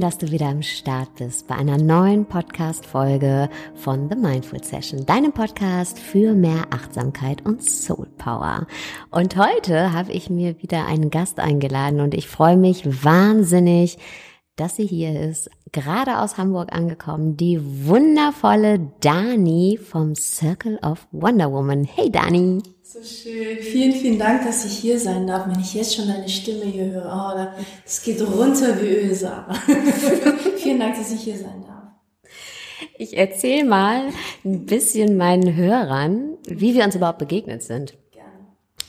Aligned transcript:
schön, 0.00 0.08
dass 0.08 0.18
du 0.18 0.30
wieder 0.30 0.46
am 0.46 0.62
Start 0.62 1.16
bist 1.16 1.46
bei 1.46 1.56
einer 1.56 1.76
neuen 1.76 2.24
Podcast-Folge 2.24 3.50
von 3.74 4.08
The 4.08 4.16
Mindful 4.16 4.64
Session, 4.64 5.04
deinem 5.04 5.32
Podcast 5.32 5.98
für 5.98 6.32
mehr 6.32 6.68
Achtsamkeit 6.70 7.44
und 7.44 7.62
Soul 7.62 8.06
Power. 8.16 8.66
Und 9.10 9.36
heute 9.36 9.92
habe 9.92 10.12
ich 10.12 10.30
mir 10.30 10.62
wieder 10.62 10.86
einen 10.86 11.10
Gast 11.10 11.38
eingeladen 11.38 12.00
und 12.00 12.14
ich 12.14 12.28
freue 12.28 12.56
mich 12.56 13.04
wahnsinnig, 13.04 13.98
dass 14.56 14.76
sie 14.76 14.86
hier 14.86 15.20
ist, 15.20 15.50
gerade 15.72 16.18
aus 16.20 16.38
Hamburg 16.38 16.72
angekommen, 16.72 17.36
die 17.36 17.60
wundervolle 17.86 18.92
Dani 19.00 19.78
vom 19.82 20.14
Circle 20.14 20.78
of 20.82 21.06
Wonder 21.12 21.52
Woman. 21.52 21.84
Hey 21.84 22.10
Dani! 22.10 22.62
So 22.92 22.98
schön. 23.04 23.58
Vielen, 23.58 23.92
vielen 23.92 24.18
Dank, 24.18 24.44
dass 24.44 24.64
ich 24.64 24.76
hier 24.76 24.98
sein 24.98 25.24
darf. 25.24 25.46
Wenn 25.46 25.60
ich 25.60 25.74
jetzt 25.74 25.94
schon 25.94 26.08
deine 26.08 26.28
Stimme 26.28 26.64
hier 26.64 26.86
höre, 26.86 27.06
oh, 27.06 27.60
das 27.84 28.02
geht 28.02 28.20
runter 28.20 28.82
wie 28.82 28.88
Öl, 28.88 29.14
Sarah. 29.14 29.54
vielen 30.56 30.80
Dank, 30.80 30.96
dass 30.96 31.12
ich 31.12 31.20
hier 31.20 31.36
sein 31.36 31.64
darf. 31.64 31.84
Ich 32.98 33.16
erzähle 33.16 33.64
mal 33.64 34.08
ein 34.44 34.66
bisschen 34.66 35.16
meinen 35.16 35.54
Hörern, 35.54 36.36
wie 36.48 36.74
wir 36.74 36.82
uns 36.82 36.96
überhaupt 36.96 37.20
begegnet 37.20 37.62
sind. 37.62 37.96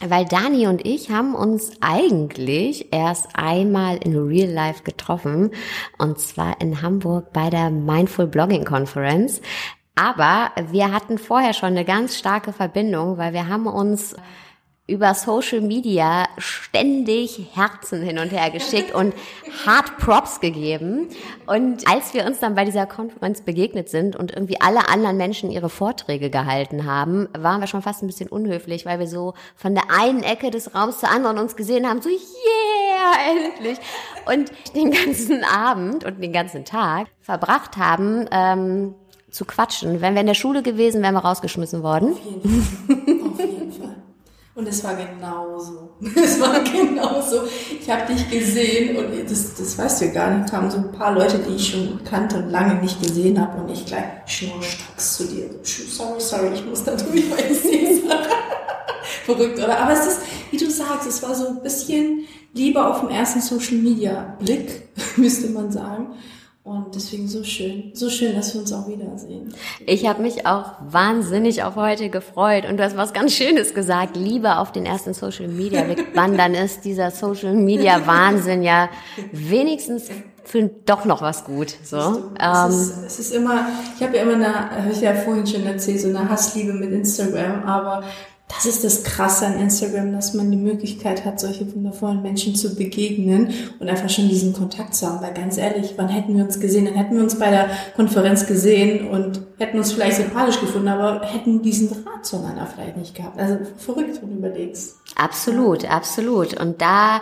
Weil 0.03 0.25
Dani 0.25 0.65
und 0.65 0.83
ich 0.83 1.11
haben 1.11 1.35
uns 1.35 1.73
eigentlich 1.79 2.91
erst 2.91 3.27
einmal 3.35 3.97
in 3.97 4.17
Real 4.17 4.49
Life 4.49 4.81
getroffen 4.81 5.51
und 5.99 6.17
zwar 6.17 6.59
in 6.59 6.81
Hamburg 6.81 7.33
bei 7.33 7.51
der 7.51 7.69
Mindful 7.69 8.25
Blogging 8.25 8.65
Conference. 8.65 9.41
Aber 9.95 10.51
wir 10.69 10.91
hatten 10.91 11.17
vorher 11.17 11.53
schon 11.53 11.69
eine 11.69 11.85
ganz 11.85 12.17
starke 12.17 12.53
Verbindung, 12.53 13.17
weil 13.17 13.33
wir 13.33 13.47
haben 13.47 13.67
uns 13.67 14.15
über 14.91 15.13
Social 15.13 15.61
Media 15.61 16.27
ständig 16.37 17.49
Herzen 17.53 18.01
hin 18.01 18.19
und 18.19 18.31
her 18.31 18.49
geschickt 18.49 18.93
und 18.93 19.13
Hard 19.65 19.97
Props 19.97 20.41
gegeben. 20.41 21.07
Und 21.45 21.87
als 21.87 22.13
wir 22.13 22.25
uns 22.25 22.39
dann 22.39 22.55
bei 22.55 22.65
dieser 22.65 22.85
Konferenz 22.87 23.41
begegnet 23.41 23.89
sind 23.89 24.17
und 24.17 24.33
irgendwie 24.33 24.59
alle 24.59 24.89
anderen 24.89 25.15
Menschen 25.15 25.49
ihre 25.49 25.69
Vorträge 25.69 26.29
gehalten 26.29 26.85
haben, 26.85 27.29
waren 27.37 27.61
wir 27.61 27.67
schon 27.67 27.81
fast 27.81 28.03
ein 28.03 28.07
bisschen 28.07 28.27
unhöflich, 28.27 28.85
weil 28.85 28.99
wir 28.99 29.07
so 29.07 29.33
von 29.55 29.75
der 29.75 29.85
einen 29.97 30.23
Ecke 30.23 30.51
des 30.51 30.75
Raums 30.75 30.99
zur 30.99 31.09
anderen 31.09 31.37
uns 31.37 31.55
gesehen 31.55 31.87
haben, 31.87 32.01
so 32.01 32.09
yeah, 32.09 33.45
endlich. 33.45 33.77
Und 34.25 34.51
den 34.75 34.91
ganzen 34.91 35.45
Abend 35.45 36.03
und 36.03 36.21
den 36.21 36.33
ganzen 36.33 36.65
Tag 36.65 37.07
verbracht 37.21 37.77
haben, 37.77 38.27
ähm, 38.31 38.95
zu 39.31 39.45
quatschen. 39.45 40.01
Wenn 40.01 40.13
wir 40.13 40.21
in 40.21 40.27
der 40.27 40.33
Schule 40.33 40.61
gewesen, 40.61 41.01
wären 41.01 41.15
wir 41.15 41.21
rausgeschmissen 41.21 41.83
worden. 41.83 42.13
Auf 42.13 42.19
jeden 42.25 42.61
Fall. 42.61 43.31
Auf 43.31 43.39
jeden 43.39 43.71
Fall. 43.71 43.95
Und 44.53 44.67
es 44.67 44.83
war 44.83 44.95
genauso. 44.95 45.89
Es 46.15 46.39
war 46.39 46.59
genauso. 46.59 47.43
Ich 47.79 47.89
habe 47.89 48.13
dich 48.13 48.29
gesehen 48.29 48.97
und 48.97 49.29
das, 49.29 49.55
das 49.55 49.77
weißt 49.77 50.01
du 50.01 50.11
gar 50.11 50.31
nicht. 50.31 50.49
kamen 50.49 50.69
so 50.69 50.77
ein 50.77 50.91
paar 50.91 51.13
Leute, 51.13 51.39
die 51.39 51.55
ich 51.55 51.71
schon 51.71 52.03
kannte 52.03 52.37
und 52.37 52.49
lange 52.49 52.75
nicht 52.81 53.01
gesehen 53.01 53.39
habe 53.39 53.61
und 53.61 53.69
ich 53.69 53.85
gleich 53.85 54.03
schnurstracks 54.25 55.17
zu 55.17 55.25
dir. 55.25 55.49
Sorry, 55.63 56.19
sorry, 56.19 56.49
ich 56.53 56.65
muss 56.65 56.83
da 56.83 56.95
durch, 56.95 57.31
weil 57.31 57.51
ich 57.51 57.59
sehe 57.59 58.01
Verrückt, 59.25 59.59
oder? 59.59 59.79
Aber 59.79 59.93
es 59.93 60.05
ist, 60.05 60.21
wie 60.49 60.57
du 60.57 60.69
sagst, 60.69 61.07
es 61.07 61.21
war 61.21 61.35
so 61.35 61.47
ein 61.47 61.61
bisschen 61.61 62.25
lieber 62.53 62.89
auf 62.89 63.01
dem 63.01 63.09
ersten 63.09 63.41
Social 63.41 63.77
Media 63.77 64.35
Blick, 64.39 64.89
müsste 65.15 65.49
man 65.49 65.71
sagen. 65.71 66.15
Und 66.63 66.93
deswegen 66.93 67.27
so 67.27 67.43
schön, 67.43 67.89
so 67.95 68.07
schön, 68.11 68.35
dass 68.35 68.53
wir 68.53 68.61
uns 68.61 68.71
auch 68.71 68.87
wiedersehen. 68.87 69.51
Ich 69.87 70.05
habe 70.05 70.21
mich 70.21 70.45
auch 70.45 70.73
wahnsinnig 70.79 71.63
auf 71.63 71.75
heute 71.75 72.09
gefreut 72.09 72.69
und 72.69 72.77
du 72.77 72.83
hast 72.83 72.95
was 72.95 73.13
ganz 73.13 73.33
Schönes 73.33 73.73
gesagt, 73.73 74.15
lieber 74.15 74.59
auf 74.59 74.71
den 74.71 74.85
ersten 74.85 75.15
Social 75.15 75.47
Media 75.47 75.83
wandern 76.13 76.53
ist 76.53 76.85
dieser 76.85 77.09
Social 77.09 77.55
Media 77.55 78.05
Wahnsinn 78.05 78.61
ja 78.61 78.89
wenigstens 79.31 80.09
für 80.43 80.63
doch 80.85 81.05
noch 81.05 81.23
was 81.23 81.45
gut. 81.45 81.75
So. 81.83 81.97
Ähm, 82.39 82.69
es, 82.69 82.75
ist, 82.75 83.05
es 83.05 83.19
ist 83.19 83.33
immer, 83.33 83.67
ich 83.95 84.03
habe 84.03 84.17
ja 84.17 84.23
immer 84.23 84.33
eine, 84.33 84.69
habe 84.69 84.91
ich 84.91 85.01
ja 85.01 85.15
vorhin 85.15 85.47
schon 85.47 85.65
erzählt, 85.65 86.01
so 86.01 86.09
eine 86.09 86.29
Hassliebe 86.29 86.73
mit 86.73 86.91
Instagram, 86.91 87.63
aber 87.63 88.03
das 88.55 88.65
ist 88.65 88.83
das 88.83 89.03
Krasse 89.03 89.45
an 89.45 89.59
Instagram, 89.59 90.11
dass 90.11 90.33
man 90.33 90.51
die 90.51 90.57
Möglichkeit 90.57 91.23
hat, 91.25 91.39
solche 91.39 91.73
wundervollen 91.73 92.21
Menschen 92.21 92.55
zu 92.55 92.75
begegnen 92.75 93.53
und 93.79 93.89
einfach 93.89 94.09
schon 94.09 94.27
diesen 94.27 94.53
Kontakt 94.53 94.93
zu 94.93 95.07
haben. 95.07 95.21
Weil 95.21 95.33
ganz 95.33 95.57
ehrlich, 95.57 95.93
wann 95.95 96.09
hätten 96.09 96.35
wir 96.35 96.43
uns 96.43 96.59
gesehen? 96.59 96.85
Dann 96.85 96.95
hätten 96.95 97.15
wir 97.15 97.23
uns 97.23 97.39
bei 97.39 97.49
der 97.49 97.69
Konferenz 97.95 98.45
gesehen 98.47 99.07
und 99.09 99.41
hätten 99.57 99.77
uns 99.77 99.93
vielleicht 99.93 100.17
sympathisch 100.17 100.59
gefunden, 100.59 100.89
aber 100.89 101.25
hätten 101.25 101.61
diesen 101.61 101.89
Draht 101.89 102.25
zueinander 102.25 102.67
vielleicht 102.67 102.97
nicht 102.97 103.15
gehabt. 103.15 103.39
Also 103.39 103.59
verrückt, 103.77 104.21
wenn 104.21 104.29
du 104.29 104.35
überlegst. 104.37 104.97
Absolut, 105.15 105.89
absolut. 105.89 106.59
Und 106.59 106.81
da 106.81 107.21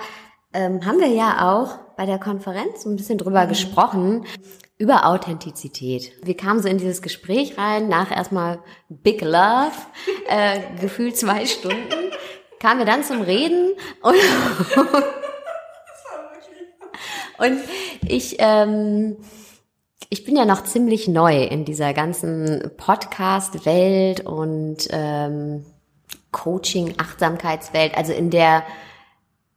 ähm, 0.54 0.86
haben 0.86 1.00
wir 1.00 1.10
ja 1.10 1.52
auch 1.52 1.78
bei 1.96 2.06
der 2.06 2.18
Konferenz 2.18 2.86
ein 2.86 2.96
bisschen 2.96 3.18
drüber 3.18 3.46
mhm. 3.46 3.50
gesprochen, 3.50 4.26
über 4.80 5.06
Authentizität. 5.06 6.14
Wir 6.24 6.36
kamen 6.38 6.62
so 6.62 6.70
in 6.70 6.78
dieses 6.78 7.02
Gespräch 7.02 7.58
rein, 7.58 7.90
nach 7.90 8.12
erstmal 8.12 8.60
Big 8.88 9.22
Love, 9.22 9.74
äh, 10.28 10.62
gefühlt 10.82 11.18
zwei 11.18 11.46
Stunden, 11.46 12.12
kamen 12.60 12.80
wir 12.80 12.86
dann 12.86 13.04
zum 13.04 13.22
Reden 13.22 13.74
und, 14.02 14.16
und 17.46 17.60
ich, 18.08 18.38
ähm, 18.40 19.18
ich 20.10 20.24
bin 20.24 20.38
ja 20.38 20.46
noch 20.46 20.64
ziemlich 20.64 21.10
neu 21.10 21.44
in 21.44 21.66
dieser 21.66 21.94
ganzen 21.94 22.72
Podcast-Welt 22.78 24.26
und 24.26 24.88
ähm, 24.92 25.66
Coaching, 26.32 26.94
Achtsamkeitswelt, 26.98 27.98
also 27.98 28.14
in 28.14 28.30
der 28.30 28.64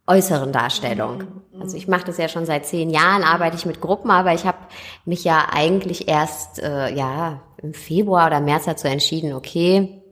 äußeren 0.06 0.52
Darstellung. 0.52 1.24
Also 1.60 1.76
ich 1.76 1.86
mache 1.86 2.04
das 2.04 2.18
ja 2.18 2.28
schon 2.28 2.44
seit 2.44 2.66
zehn 2.66 2.90
Jahren, 2.90 3.22
arbeite 3.22 3.56
ich 3.56 3.66
mit 3.66 3.80
Gruppen, 3.80 4.10
aber 4.10 4.34
ich 4.34 4.46
habe 4.46 4.58
mich 5.04 5.22
ja 5.24 5.46
eigentlich 5.52 6.08
erst 6.08 6.60
äh, 6.60 6.92
ja 6.92 7.42
im 7.62 7.72
Februar 7.72 8.26
oder 8.26 8.40
März 8.40 8.64
dazu 8.64 8.88
entschieden, 8.88 9.32
okay, 9.32 10.02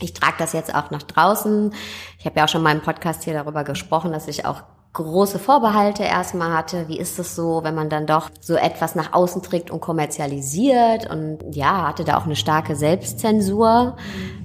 ich 0.00 0.12
trage 0.12 0.36
das 0.38 0.52
jetzt 0.52 0.74
auch 0.74 0.90
nach 0.90 1.04
draußen. 1.04 1.72
Ich 2.18 2.26
habe 2.26 2.38
ja 2.38 2.44
auch 2.44 2.48
schon 2.48 2.62
mal 2.62 2.74
im 2.74 2.82
Podcast 2.82 3.22
hier 3.24 3.34
darüber 3.34 3.62
gesprochen, 3.62 4.12
dass 4.12 4.26
ich 4.26 4.44
auch 4.44 4.62
große 4.92 5.38
Vorbehalte 5.38 6.02
erstmal 6.02 6.52
hatte. 6.52 6.88
Wie 6.88 6.98
ist 6.98 7.18
es 7.18 7.36
so, 7.36 7.62
wenn 7.62 7.74
man 7.74 7.90
dann 7.90 8.06
doch 8.06 8.30
so 8.40 8.54
etwas 8.54 8.94
nach 8.94 9.12
außen 9.12 9.42
trägt 9.42 9.70
und 9.70 9.80
kommerzialisiert? 9.80 11.10
Und 11.10 11.54
ja, 11.54 11.88
hatte 11.88 12.04
da 12.04 12.16
auch 12.16 12.24
eine 12.24 12.36
starke 12.36 12.76
Selbstzensur, 12.76 13.96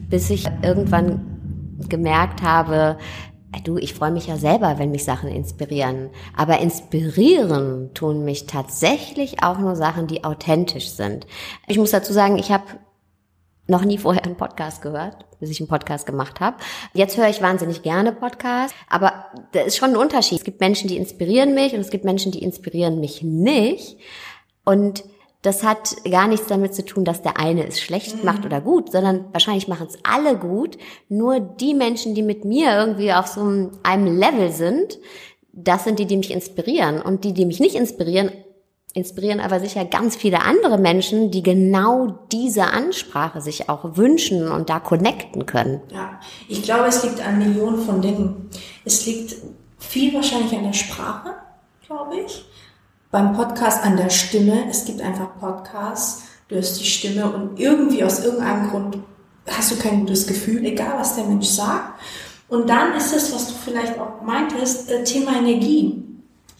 bis 0.09 0.29
ich 0.29 0.47
irgendwann 0.61 1.77
gemerkt 1.87 2.41
habe, 2.41 2.97
du, 3.63 3.77
ich 3.77 3.93
freue 3.93 4.11
mich 4.11 4.27
ja 4.27 4.37
selber, 4.37 4.77
wenn 4.77 4.91
mich 4.91 5.03
Sachen 5.03 5.29
inspirieren. 5.29 6.09
Aber 6.35 6.59
inspirieren 6.59 7.91
tun 7.93 8.23
mich 8.23 8.45
tatsächlich 8.45 9.43
auch 9.43 9.57
nur 9.57 9.75
Sachen, 9.75 10.07
die 10.07 10.23
authentisch 10.23 10.91
sind. 10.91 11.25
Ich 11.67 11.77
muss 11.77 11.91
dazu 11.91 12.13
sagen, 12.13 12.37
ich 12.37 12.51
habe 12.51 12.65
noch 13.67 13.85
nie 13.85 13.97
vorher 13.97 14.25
einen 14.25 14.35
Podcast 14.35 14.81
gehört, 14.81 15.25
bis 15.39 15.51
ich 15.51 15.59
einen 15.59 15.69
Podcast 15.69 16.05
gemacht 16.05 16.39
habe. 16.39 16.57
Jetzt 16.93 17.17
höre 17.17 17.29
ich 17.29 17.41
wahnsinnig 17.41 17.83
gerne 17.83 18.11
Podcasts, 18.11 18.75
aber 18.89 19.25
da 19.51 19.61
ist 19.61 19.77
schon 19.77 19.91
ein 19.91 19.97
Unterschied. 19.97 20.39
Es 20.39 20.43
gibt 20.43 20.59
Menschen, 20.59 20.87
die 20.87 20.97
inspirieren 20.97 21.53
mich 21.53 21.73
und 21.73 21.79
es 21.79 21.91
gibt 21.91 22.03
Menschen, 22.03 22.31
die 22.31 22.43
inspirieren 22.43 22.99
mich 22.99 23.21
nicht. 23.21 23.97
Und 24.65 25.03
das 25.41 25.63
hat 25.63 25.95
gar 26.09 26.27
nichts 26.27 26.47
damit 26.47 26.75
zu 26.75 26.83
tun, 26.83 27.05
dass 27.05 27.21
der 27.21 27.39
eine 27.39 27.65
es 27.65 27.79
schlecht 27.79 28.17
mhm. 28.17 28.25
macht 28.25 28.45
oder 28.45 28.59
gut, 28.59 28.91
sondern 28.91 29.25
wahrscheinlich 29.31 29.67
machen 29.67 29.87
es 29.87 29.97
alle 30.03 30.37
gut. 30.37 30.77
Nur 31.07 31.39
die 31.39 31.73
Menschen, 31.73 32.13
die 32.13 32.23
mit 32.23 32.43
mir 32.43 32.75
irgendwie 32.75 33.13
auf 33.13 33.27
so 33.27 33.71
einem 33.83 34.17
Level 34.17 34.51
sind, 34.51 34.99
das 35.53 35.85
sind 35.85 35.99
die, 35.99 36.05
die 36.05 36.17
mich 36.17 36.31
inspirieren. 36.31 37.01
Und 37.01 37.23
die, 37.23 37.33
die 37.33 37.45
mich 37.45 37.61
nicht 37.61 37.75
inspirieren, 37.75 38.31
inspirieren 38.93 39.39
aber 39.39 39.61
sicher 39.61 39.85
ganz 39.85 40.17
viele 40.17 40.41
andere 40.41 40.77
Menschen, 40.77 41.31
die 41.31 41.43
genau 41.43 42.19
diese 42.33 42.65
Ansprache 42.65 43.39
sich 43.39 43.69
auch 43.69 43.95
wünschen 43.95 44.51
und 44.51 44.69
da 44.69 44.81
connecten 44.81 45.45
können. 45.45 45.81
Ja, 45.93 46.19
ich 46.49 46.63
glaube, 46.63 46.87
es 46.87 47.01
liegt 47.03 47.25
an 47.25 47.39
Millionen 47.39 47.79
von 47.79 48.01
Dingen. 48.01 48.49
Es 48.83 49.05
liegt 49.05 49.35
viel 49.77 50.13
wahrscheinlich 50.13 50.53
an 50.53 50.63
der 50.63 50.73
Sprache, 50.73 51.29
glaube 51.87 52.19
ich 52.25 52.48
beim 53.11 53.33
Podcast 53.33 53.83
an 53.83 53.97
der 53.97 54.09
Stimme. 54.09 54.65
Es 54.69 54.85
gibt 54.85 55.01
einfach 55.01 55.39
Podcasts, 55.39 56.23
du 56.47 56.55
hörst 56.55 56.79
die 56.79 56.85
Stimme 56.85 57.31
und 57.31 57.59
irgendwie 57.59 58.03
aus 58.03 58.23
irgendeinem 58.23 58.69
Grund 58.69 58.97
hast 59.47 59.71
du 59.71 59.75
kein 59.77 60.01
gutes 60.01 60.27
Gefühl, 60.27 60.65
egal 60.65 60.99
was 60.99 61.15
der 61.15 61.25
Mensch 61.25 61.47
sagt. 61.47 61.99
Und 62.49 62.69
dann 62.69 62.93
ist 62.95 63.15
es, 63.15 63.33
was 63.33 63.47
du 63.47 63.53
vielleicht 63.53 63.99
auch 63.99 64.21
meintest, 64.23 64.89
äh, 64.89 65.03
Thema 65.03 65.37
Energie. 65.37 66.03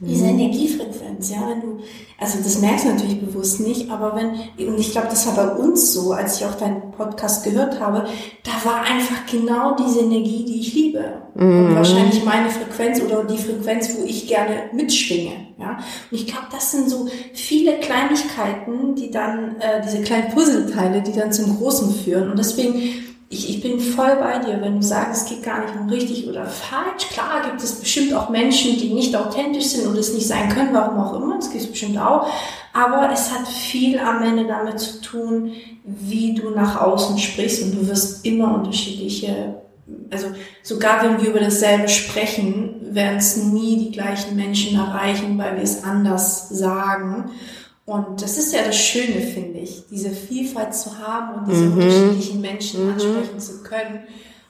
Diese 0.02 0.24
mhm. 0.24 0.40
Energiefrequenz, 0.40 1.30
ja, 1.30 1.48
wenn 1.50 1.62
du, 1.62 1.84
also 2.18 2.38
das 2.42 2.60
merkst 2.60 2.86
du 2.86 2.90
natürlich 2.90 3.20
bewusst 3.20 3.60
nicht, 3.60 3.90
aber 3.92 4.16
wenn, 4.16 4.68
und 4.68 4.80
ich 4.80 4.92
glaube, 4.92 5.08
das 5.10 5.28
war 5.28 5.36
bei 5.36 5.56
uns 5.56 5.92
so, 5.94 6.14
als 6.14 6.40
ich 6.40 6.46
auch 6.46 6.56
deinen 6.56 6.92
Podcast 6.92 7.44
gehört 7.44 7.82
habe, 7.82 8.08
da 8.44 8.52
war 8.70 8.84
einfach 8.84 9.26
genau 9.30 9.76
diese 9.76 10.00
Energie, 10.00 10.46
die 10.46 10.62
ich 10.62 10.74
liebe. 10.74 11.04
Mhm. 11.36 11.68
Und 11.68 11.76
wahrscheinlich 11.76 12.24
meine 12.24 12.50
Frequenz 12.50 13.02
oder 13.02 13.26
die 13.26 13.38
Frequenz, 13.38 13.90
wo 13.98 14.06
ich 14.06 14.28
gerne 14.28 14.70
mitschwinge, 14.72 15.34
ja. 15.58 15.78
Und 16.10 16.18
ich 16.18 16.28
glaube, 16.28 16.48
das 16.52 16.72
sind 16.72 16.90
so 16.90 17.08
viele 17.34 17.80
Kleinigkeiten, 17.80 18.96
die 18.96 19.12
dann, 19.12 19.58
äh, 19.60 19.82
diese 19.84 20.02
kleinen 20.02 20.34
Puzzleteile, 20.34 21.02
die 21.02 21.12
dann 21.12 21.34
zum 21.34 21.58
Großen 21.58 21.94
führen. 21.94 22.32
Und 22.32 22.40
deswegen 22.40 23.09
ich, 23.32 23.48
ich 23.48 23.62
bin 23.62 23.80
voll 23.80 24.16
bei 24.20 24.40
dir, 24.40 24.60
wenn 24.60 24.78
du 24.78 24.82
sagst, 24.82 25.24
es 25.24 25.30
geht 25.30 25.44
gar 25.44 25.64
nicht 25.64 25.76
um 25.80 25.88
richtig 25.88 26.28
oder 26.28 26.46
falsch. 26.46 27.10
Klar 27.12 27.44
gibt 27.46 27.62
es 27.62 27.80
bestimmt 27.80 28.12
auch 28.16 28.30
Menschen, 28.30 28.78
die 28.78 28.92
nicht 28.92 29.16
authentisch 29.16 29.66
sind 29.66 29.86
und 29.86 29.96
es 29.98 30.16
nicht 30.16 30.28
sein 30.28 30.50
können, 30.50 30.74
warum 30.74 31.00
auch 31.00 31.14
immer, 31.14 31.36
das 31.36 31.52
gibt 31.52 31.64
es 31.64 31.70
bestimmt 31.70 32.00
auch. 32.00 32.28
Aber 32.74 33.12
es 33.14 33.32
hat 33.32 33.48
viel 33.48 34.00
am 34.00 34.24
Ende 34.24 34.48
damit 34.48 34.80
zu 34.80 35.02
tun, 35.02 35.52
wie 35.84 36.34
du 36.34 36.50
nach 36.50 36.82
außen 36.82 37.20
sprichst 37.20 37.64
und 37.64 37.76
du 37.76 37.88
wirst 37.88 38.26
immer 38.26 38.56
unterschiedliche, 38.56 39.62
also 40.10 40.28
sogar 40.64 41.04
wenn 41.04 41.22
wir 41.22 41.30
über 41.30 41.40
dasselbe 41.40 41.88
sprechen, 41.88 42.96
werden 42.96 43.18
es 43.18 43.38
nie 43.38 43.78
die 43.78 43.92
gleichen 43.92 44.36
Menschen 44.36 44.80
erreichen, 44.80 45.38
weil 45.38 45.56
wir 45.56 45.64
es 45.64 45.84
anders 45.84 46.50
sagen. 46.50 47.30
Und 47.90 48.22
das 48.22 48.38
ist 48.38 48.54
ja 48.54 48.64
das 48.64 48.78
Schöne, 48.78 49.20
finde 49.20 49.58
ich, 49.58 49.86
diese 49.90 50.12
Vielfalt 50.12 50.76
zu 50.76 51.00
haben 51.00 51.40
und 51.40 51.48
diese 51.52 51.64
mhm. 51.64 51.74
unterschiedlichen 51.74 52.40
Menschen 52.40 52.86
mhm. 52.86 52.94
ansprechen 52.94 53.40
zu 53.40 53.64
können. 53.64 54.02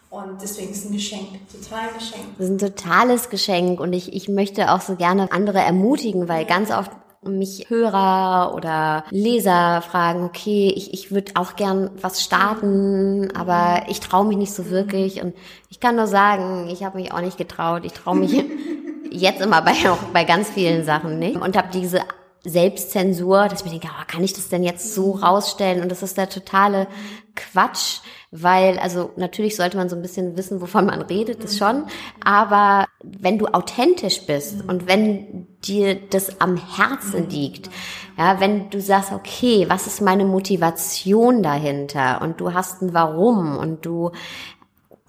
Und 0.10 0.42
deswegen 0.42 0.72
ist 0.72 0.80
es 0.80 0.86
ein 0.90 0.92
Geschenk, 0.92 1.28
total 1.50 1.88
ein 1.88 1.98
Geschenk. 1.98 2.24
Das 2.38 2.48
ist 2.48 2.52
ein 2.52 2.58
totales 2.58 3.30
Geschenk 3.30 3.80
und 3.80 3.94
ich, 3.94 4.12
ich 4.12 4.28
möchte 4.28 4.74
auch 4.74 4.82
so 4.82 4.98
gerne 4.98 5.32
andere 5.32 5.60
ermutigen, 5.60 6.28
weil 6.28 6.44
ganz 6.44 6.70
oft 6.70 6.92
mich 7.22 7.70
Hörer 7.70 8.54
oder 8.56 9.06
Leser 9.10 9.84
fragen, 9.90 10.26
okay, 10.26 10.74
ich, 10.76 10.94
ich 10.94 11.12
würde 11.12 11.32
auch 11.36 11.56
gern 11.56 11.92
was 12.02 12.22
starten, 12.22 13.30
aber 13.38 13.84
ich 13.88 14.02
traue 14.02 14.26
mich 14.26 14.38
nicht 14.38 14.54
so 14.54 14.70
wirklich. 14.70 15.22
Und 15.22 15.34
ich 15.70 15.80
kann 15.80 15.96
nur 15.96 16.08
sagen, 16.08 16.68
ich 16.70 16.84
habe 16.84 16.98
mich 16.98 17.14
auch 17.14 17.22
nicht 17.22 17.38
getraut. 17.38 17.86
Ich 17.86 17.94
traue 17.94 18.18
mich 18.18 18.44
jetzt 19.12 19.40
immer 19.40 19.62
bei, 19.62 19.72
auch 19.90 20.04
bei 20.12 20.26
ganz 20.26 20.50
vielen 20.50 20.84
Sachen 20.84 21.20
nicht. 21.20 21.38
Und 21.38 21.56
habe 21.56 21.70
diese 21.72 22.02
Selbstzensur, 22.44 23.48
dass 23.48 23.60
ich 23.60 23.66
mir 23.66 23.72
denke, 23.72 23.90
oh, 23.90 24.04
kann 24.08 24.24
ich 24.24 24.34
das 24.34 24.50
denn 24.50 24.64
jetzt 24.64 24.94
so 24.94 25.12
rausstellen? 25.12 25.82
Und 25.82 25.92
das 25.92 26.04
ist 26.04 26.18
der 26.18 26.30
totale 26.30 26.88
Quatsch, 27.36 28.00
weil, 28.32 28.80
also 28.80 29.12
natürlich 29.18 29.56
sollte 29.56 29.78
man 29.78 29.90
so 29.90 29.96
ein 29.96 30.02
bisschen 30.02 30.38
wissen, 30.38 30.62
wovon 30.62 30.86
man 30.86 31.02
redet, 31.02 31.44
das 31.44 31.58
schon. 31.58 31.86
Aber 32.24 32.86
wenn 33.04 33.38
du 33.38 33.48
authentisch 33.48 34.26
bist 34.26 34.64
und 34.68 34.88
wenn 34.88 35.48
dir 35.66 35.96
das 35.96 36.40
am 36.40 36.56
Herzen 36.56 37.30
liegt, 37.30 37.70
ja, 38.18 38.40
wenn 38.40 38.70
du 38.70 38.82
sagst, 38.82 39.12
okay, 39.12 39.66
was 39.70 39.88
ist 39.88 40.02
meine 40.02 40.26
Motivation 40.26 41.44
dahinter? 41.44 42.22
Und 42.22 42.40
du 42.40 42.54
hast 42.54 42.82
ein 42.82 42.94
Warum 42.94 43.58
und 43.58 43.86
du 43.86 44.12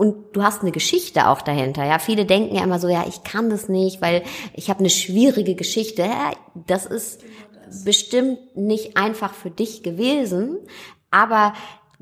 und 0.00 0.34
du 0.34 0.42
hast 0.42 0.62
eine 0.62 0.72
Geschichte 0.72 1.28
auch 1.28 1.42
dahinter. 1.42 1.84
Ja, 1.84 1.98
viele 1.98 2.24
denken 2.24 2.54
ja 2.54 2.64
immer 2.64 2.78
so, 2.78 2.88
ja, 2.88 3.04
ich 3.06 3.22
kann 3.22 3.50
das 3.50 3.68
nicht, 3.68 4.00
weil 4.00 4.22
ich 4.54 4.70
habe 4.70 4.80
eine 4.80 4.88
schwierige 4.88 5.54
Geschichte. 5.54 6.00
Ja, 6.00 6.30
das 6.54 6.86
ist 6.86 7.20
bestimmt 7.84 8.56
nicht 8.56 8.96
einfach 8.96 9.34
für 9.34 9.50
dich 9.50 9.82
gewesen, 9.82 10.56
aber 11.10 11.52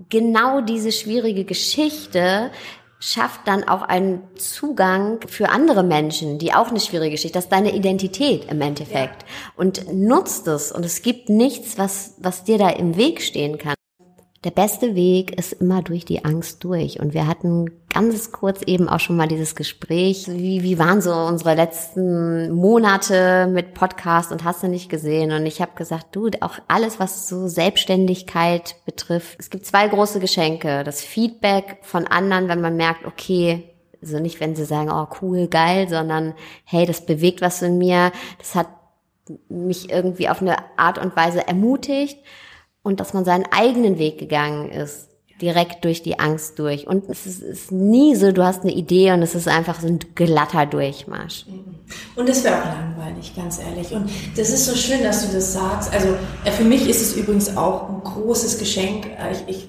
genau 0.08 0.60
diese 0.60 0.92
schwierige 0.92 1.44
Geschichte 1.44 2.52
schafft 3.00 3.40
dann 3.46 3.64
auch 3.64 3.82
einen 3.82 4.22
Zugang 4.36 5.18
für 5.26 5.48
andere 5.48 5.82
Menschen, 5.82 6.38
die 6.38 6.54
auch 6.54 6.68
eine 6.68 6.78
schwierige 6.78 7.10
Geschichte, 7.10 7.34
das 7.34 7.46
ist 7.46 7.52
deine 7.52 7.74
Identität 7.74 8.44
im 8.48 8.60
Endeffekt. 8.60 9.22
Ja. 9.22 9.28
Und 9.56 9.92
nutzt 9.92 10.46
es 10.46 10.70
und 10.70 10.84
es 10.84 11.02
gibt 11.02 11.30
nichts, 11.30 11.78
was, 11.78 12.14
was 12.18 12.44
dir 12.44 12.58
da 12.58 12.68
im 12.68 12.96
Weg 12.96 13.22
stehen 13.22 13.58
kann. 13.58 13.74
Der 14.44 14.52
beste 14.52 14.94
Weg 14.94 15.36
ist 15.36 15.52
immer 15.52 15.82
durch 15.82 16.04
die 16.04 16.24
Angst 16.24 16.62
durch. 16.62 17.00
Und 17.00 17.12
wir 17.12 17.26
hatten 17.26 17.72
ganz 17.92 18.30
kurz 18.30 18.62
eben 18.62 18.88
auch 18.88 19.00
schon 19.00 19.16
mal 19.16 19.26
dieses 19.26 19.56
Gespräch. 19.56 20.28
Wie, 20.28 20.62
wie 20.62 20.78
waren 20.78 21.00
so 21.00 21.12
unsere 21.12 21.54
letzten 21.54 22.52
Monate 22.52 23.48
mit 23.48 23.74
Podcast 23.74 24.30
und 24.30 24.44
hast 24.44 24.62
du 24.62 24.68
nicht 24.68 24.88
gesehen? 24.88 25.32
Und 25.32 25.44
ich 25.44 25.60
habe 25.60 25.72
gesagt, 25.74 26.14
du, 26.14 26.30
auch 26.40 26.54
alles, 26.68 27.00
was 27.00 27.28
so 27.28 27.48
Selbstständigkeit 27.48 28.76
betrifft. 28.86 29.40
Es 29.40 29.50
gibt 29.50 29.66
zwei 29.66 29.88
große 29.88 30.20
Geschenke. 30.20 30.84
Das 30.84 31.02
Feedback 31.02 31.78
von 31.82 32.06
anderen, 32.06 32.46
wenn 32.46 32.60
man 32.60 32.76
merkt, 32.76 33.06
okay, 33.06 33.64
also 34.00 34.20
nicht, 34.20 34.38
wenn 34.38 34.54
sie 34.54 34.66
sagen, 34.66 34.88
oh 34.92 35.08
cool, 35.20 35.48
geil, 35.48 35.88
sondern 35.88 36.34
hey, 36.62 36.86
das 36.86 37.04
bewegt 37.04 37.40
was 37.40 37.60
in 37.62 37.78
mir. 37.78 38.12
Das 38.38 38.54
hat 38.54 38.68
mich 39.48 39.90
irgendwie 39.90 40.28
auf 40.28 40.40
eine 40.40 40.58
Art 40.78 40.98
und 40.98 41.16
Weise 41.16 41.48
ermutigt 41.48 42.18
und 42.88 43.00
dass 43.00 43.12
man 43.12 43.24
seinen 43.24 43.44
eigenen 43.50 43.98
Weg 43.98 44.18
gegangen 44.18 44.70
ist, 44.70 45.08
direkt 45.42 45.84
durch 45.84 46.02
die 46.02 46.18
Angst 46.18 46.58
durch. 46.58 46.86
Und 46.86 47.08
es 47.08 47.26
ist, 47.26 47.42
ist 47.42 47.70
nie 47.70 48.16
so, 48.16 48.32
du 48.32 48.42
hast 48.42 48.62
eine 48.62 48.72
Idee 48.72 49.12
und 49.12 49.22
es 49.22 49.34
ist 49.34 49.46
einfach 49.46 49.78
so 49.78 49.86
ein 49.86 50.00
glatter 50.14 50.64
Durchmarsch. 50.64 51.44
Und 52.16 52.28
es 52.28 52.42
wäre 52.42 52.56
auch 52.60 52.64
langweilig, 52.64 53.36
ganz 53.36 53.60
ehrlich. 53.60 53.92
Und 53.92 54.10
das 54.36 54.48
ist 54.48 54.66
so 54.66 54.74
schön, 54.74 55.02
dass 55.02 55.26
du 55.26 55.32
das 55.32 55.52
sagst. 55.52 55.92
Also 55.92 56.08
äh, 56.44 56.50
für 56.50 56.64
mich 56.64 56.88
ist 56.88 57.02
es 57.02 57.16
übrigens 57.16 57.56
auch 57.56 57.88
ein 57.90 58.00
großes 58.02 58.58
Geschenk. 58.58 59.06
Äh, 59.06 59.32
ich, 59.46 59.56
ich 59.56 59.68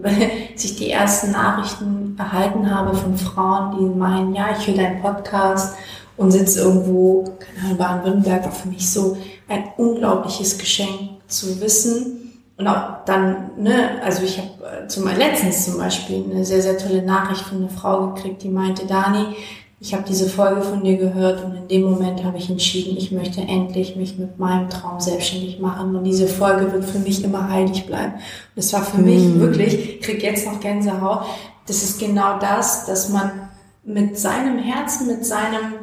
als 0.02 0.64
ich 0.64 0.76
die 0.76 0.90
ersten 0.90 1.32
Nachrichten 1.32 2.16
erhalten 2.16 2.74
habe 2.74 2.96
von 2.96 3.18
Frauen, 3.18 3.76
die 3.78 3.98
meinen, 3.98 4.34
ja, 4.34 4.56
ich 4.58 4.66
höre 4.66 4.76
deinen 4.76 5.02
Podcast 5.02 5.76
und 6.16 6.30
sitze 6.30 6.60
irgendwo, 6.60 7.24
keine 7.38 7.66
Ahnung, 7.66 7.78
Baden-Württemberg, 7.78 8.44
war 8.44 8.52
für 8.52 8.68
mich 8.68 8.90
so 8.90 9.18
ein 9.48 9.64
unglaubliches 9.76 10.56
Geschenk 10.56 11.20
zu 11.28 11.60
wissen, 11.60 12.29
und 12.60 12.68
auch 12.68 13.04
dann, 13.06 13.52
ne, 13.56 14.02
also 14.04 14.22
ich 14.22 14.36
habe 14.36 14.84
äh, 14.84 14.86
zum 14.86 15.06
letztens 15.06 15.64
zum 15.64 15.78
Beispiel 15.78 16.22
eine 16.30 16.44
sehr, 16.44 16.60
sehr 16.60 16.76
tolle 16.76 17.00
Nachricht 17.00 17.40
von 17.40 17.58
einer 17.58 17.70
Frau 17.70 18.08
gekriegt, 18.08 18.42
die 18.42 18.50
meinte, 18.50 18.84
Dani, 18.86 19.34
ich 19.80 19.94
habe 19.94 20.04
diese 20.06 20.28
Folge 20.28 20.60
von 20.60 20.84
dir 20.84 20.98
gehört 20.98 21.42
und 21.42 21.54
in 21.54 21.68
dem 21.68 21.82
Moment 21.90 22.22
habe 22.22 22.36
ich 22.36 22.50
entschieden, 22.50 22.98
ich 22.98 23.12
möchte 23.12 23.40
endlich 23.40 23.96
mich 23.96 24.18
mit 24.18 24.38
meinem 24.38 24.68
Traum 24.68 25.00
selbstständig 25.00 25.58
machen 25.58 25.96
und 25.96 26.04
diese 26.04 26.26
Folge 26.26 26.70
wird 26.70 26.84
für 26.84 26.98
mich 26.98 27.24
immer 27.24 27.48
heilig 27.48 27.86
bleiben. 27.86 28.12
Und 28.12 28.56
das 28.56 28.74
war 28.74 28.84
für 28.84 29.00
mm. 29.00 29.04
mich 29.06 29.40
wirklich, 29.40 29.94
ich 29.94 30.00
krieg 30.02 30.22
jetzt 30.22 30.44
noch 30.44 30.60
Gänsehaut, 30.60 31.24
das 31.66 31.82
ist 31.82 31.98
genau 31.98 32.38
das, 32.38 32.84
dass 32.84 33.08
man 33.08 33.48
mit 33.82 34.18
seinem 34.18 34.58
Herzen, 34.58 35.06
mit 35.06 35.24
seinem 35.24 35.79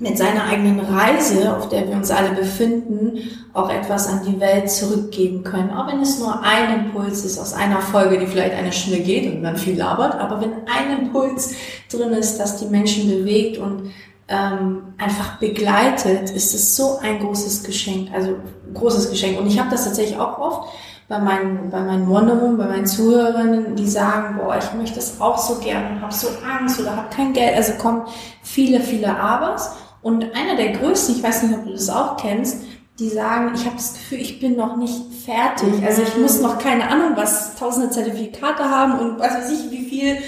mit 0.00 0.16
seiner 0.16 0.44
eigenen 0.44 0.80
Reise, 0.80 1.54
auf 1.54 1.68
der 1.68 1.86
wir 1.86 1.94
uns 1.94 2.10
alle 2.10 2.30
befinden, 2.30 3.18
auch 3.52 3.70
etwas 3.70 4.08
an 4.08 4.22
die 4.26 4.40
Welt 4.40 4.70
zurückgeben 4.70 5.44
können. 5.44 5.70
Auch 5.70 5.86
wenn 5.92 6.00
es 6.00 6.18
nur 6.18 6.42
ein 6.42 6.86
Impuls 6.86 7.24
ist 7.24 7.38
aus 7.38 7.52
einer 7.52 7.82
Folge, 7.82 8.18
die 8.18 8.26
vielleicht 8.26 8.54
eine 8.54 8.72
Stunde 8.72 9.00
geht 9.00 9.30
und 9.30 9.42
man 9.42 9.58
viel 9.58 9.76
labert, 9.76 10.14
aber 10.14 10.40
wenn 10.40 10.52
ein 10.66 10.98
Impuls 10.98 11.54
drin 11.92 12.12
ist, 12.12 12.38
das 12.38 12.56
die 12.56 12.66
Menschen 12.66 13.10
bewegt 13.10 13.58
und 13.58 13.90
ähm, 14.28 14.94
einfach 14.96 15.38
begleitet, 15.38 16.30
ist 16.30 16.54
es 16.54 16.76
so 16.76 16.98
ein 17.02 17.18
großes 17.18 17.62
Geschenk, 17.64 18.08
also 18.14 18.36
großes 18.72 19.10
Geschenk. 19.10 19.38
Und 19.38 19.48
ich 19.48 19.58
habe 19.58 19.70
das 19.70 19.84
tatsächlich 19.84 20.18
auch 20.18 20.38
oft 20.38 20.68
bei 21.08 21.18
meinen, 21.18 21.68
bei 21.68 21.80
meinen 21.80 22.08
Wanderungen, 22.08 22.56
bei 22.56 22.66
meinen 22.66 22.86
Zuhörerinnen, 22.86 23.76
die 23.76 23.88
sagen, 23.88 24.38
boah, 24.38 24.56
ich 24.56 24.72
möchte 24.72 24.96
das 24.96 25.20
auch 25.20 25.36
so 25.36 25.56
gern 25.56 25.96
und 25.96 26.02
habe 26.02 26.14
so 26.14 26.28
Angst 26.48 26.80
oder 26.80 26.96
habe 26.96 27.08
kein 27.14 27.32
Geld. 27.34 27.56
Also 27.56 27.72
kommen 27.72 28.02
viele, 28.42 28.80
viele 28.80 29.14
Abers. 29.18 29.72
Und 30.02 30.24
einer 30.34 30.56
der 30.56 30.72
größten, 30.72 31.16
ich 31.16 31.22
weiß 31.22 31.42
nicht, 31.42 31.54
ob 31.54 31.64
du 31.64 31.72
das 31.72 31.90
auch 31.90 32.16
kennst, 32.16 32.62
die 32.98 33.08
sagen, 33.08 33.52
ich 33.54 33.64
habe 33.64 33.76
das 33.76 33.94
Gefühl, 33.94 34.20
ich 34.20 34.40
bin 34.40 34.56
noch 34.56 34.76
nicht 34.76 34.94
fertig. 35.24 35.80
Mhm. 35.80 35.86
Also 35.86 36.02
ich 36.02 36.16
muss 36.18 36.40
noch 36.40 36.58
keine 36.58 36.88
Ahnung, 36.88 37.12
was 37.16 37.56
tausende 37.56 37.90
Zertifikate 37.90 38.64
haben 38.64 38.98
und 38.98 39.18
was 39.18 39.34
weiß 39.34 39.50
ich, 39.50 39.70
wie 39.70 39.84
viel 39.84 40.18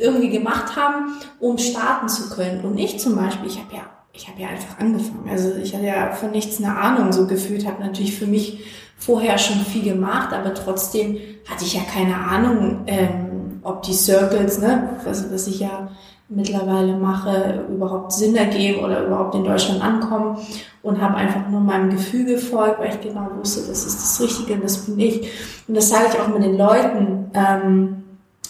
irgendwie 0.00 0.30
gemacht 0.30 0.74
haben, 0.76 1.12
um 1.40 1.58
starten 1.58 2.08
zu 2.08 2.30
können. 2.30 2.64
Und 2.64 2.78
ich 2.78 2.98
zum 2.98 3.16
Beispiel, 3.16 3.48
ich 3.48 3.58
habe 3.58 3.74
ja, 3.74 3.82
ich 4.14 4.28
habe 4.28 4.40
ja 4.40 4.48
einfach 4.48 4.78
angefangen. 4.78 5.28
Also 5.30 5.52
ich 5.62 5.74
hatte 5.74 5.86
ja 5.86 6.12
von 6.12 6.30
nichts 6.30 6.58
eine 6.58 6.74
Ahnung 6.74 7.12
so 7.12 7.26
gefühlt, 7.26 7.66
habe 7.66 7.82
natürlich 7.82 8.16
für 8.16 8.26
mich 8.26 8.64
vorher 8.96 9.36
schon 9.36 9.60
viel 9.60 9.82
gemacht, 9.82 10.32
aber 10.32 10.54
trotzdem 10.54 11.18
hatte 11.50 11.64
ich 11.64 11.74
ja 11.74 11.82
keine 11.82 12.16
Ahnung, 12.16 12.84
ähm, 12.86 13.60
ob 13.62 13.82
die 13.82 13.94
Circles, 13.94 14.58
ne, 14.58 14.96
was, 15.04 15.30
was 15.32 15.46
ich 15.46 15.60
ja 15.60 15.90
mittlerweile 16.34 16.96
mache, 16.96 17.64
überhaupt 17.70 18.12
Sinn 18.12 18.34
ergeben 18.36 18.84
oder 18.84 19.06
überhaupt 19.06 19.34
in 19.34 19.44
Deutschland 19.44 19.82
ankommen 19.82 20.38
und 20.82 21.00
habe 21.00 21.16
einfach 21.16 21.48
nur 21.48 21.60
meinem 21.60 21.90
Gefühl 21.90 22.24
gefolgt, 22.24 22.78
weil 22.78 22.90
ich 22.90 23.00
genau 23.00 23.28
wusste, 23.38 23.60
das 23.68 23.84
ist 23.84 24.00
das 24.00 24.20
Richtige, 24.20 24.58
das 24.58 24.86
bin 24.86 24.98
ich. 24.98 25.28
Und 25.68 25.76
das 25.76 25.88
sage 25.88 26.06
ich 26.12 26.20
auch 26.20 26.28
mit 26.28 26.42
den 26.42 26.56
Leuten. 26.56 27.30
Ähm, 27.34 27.96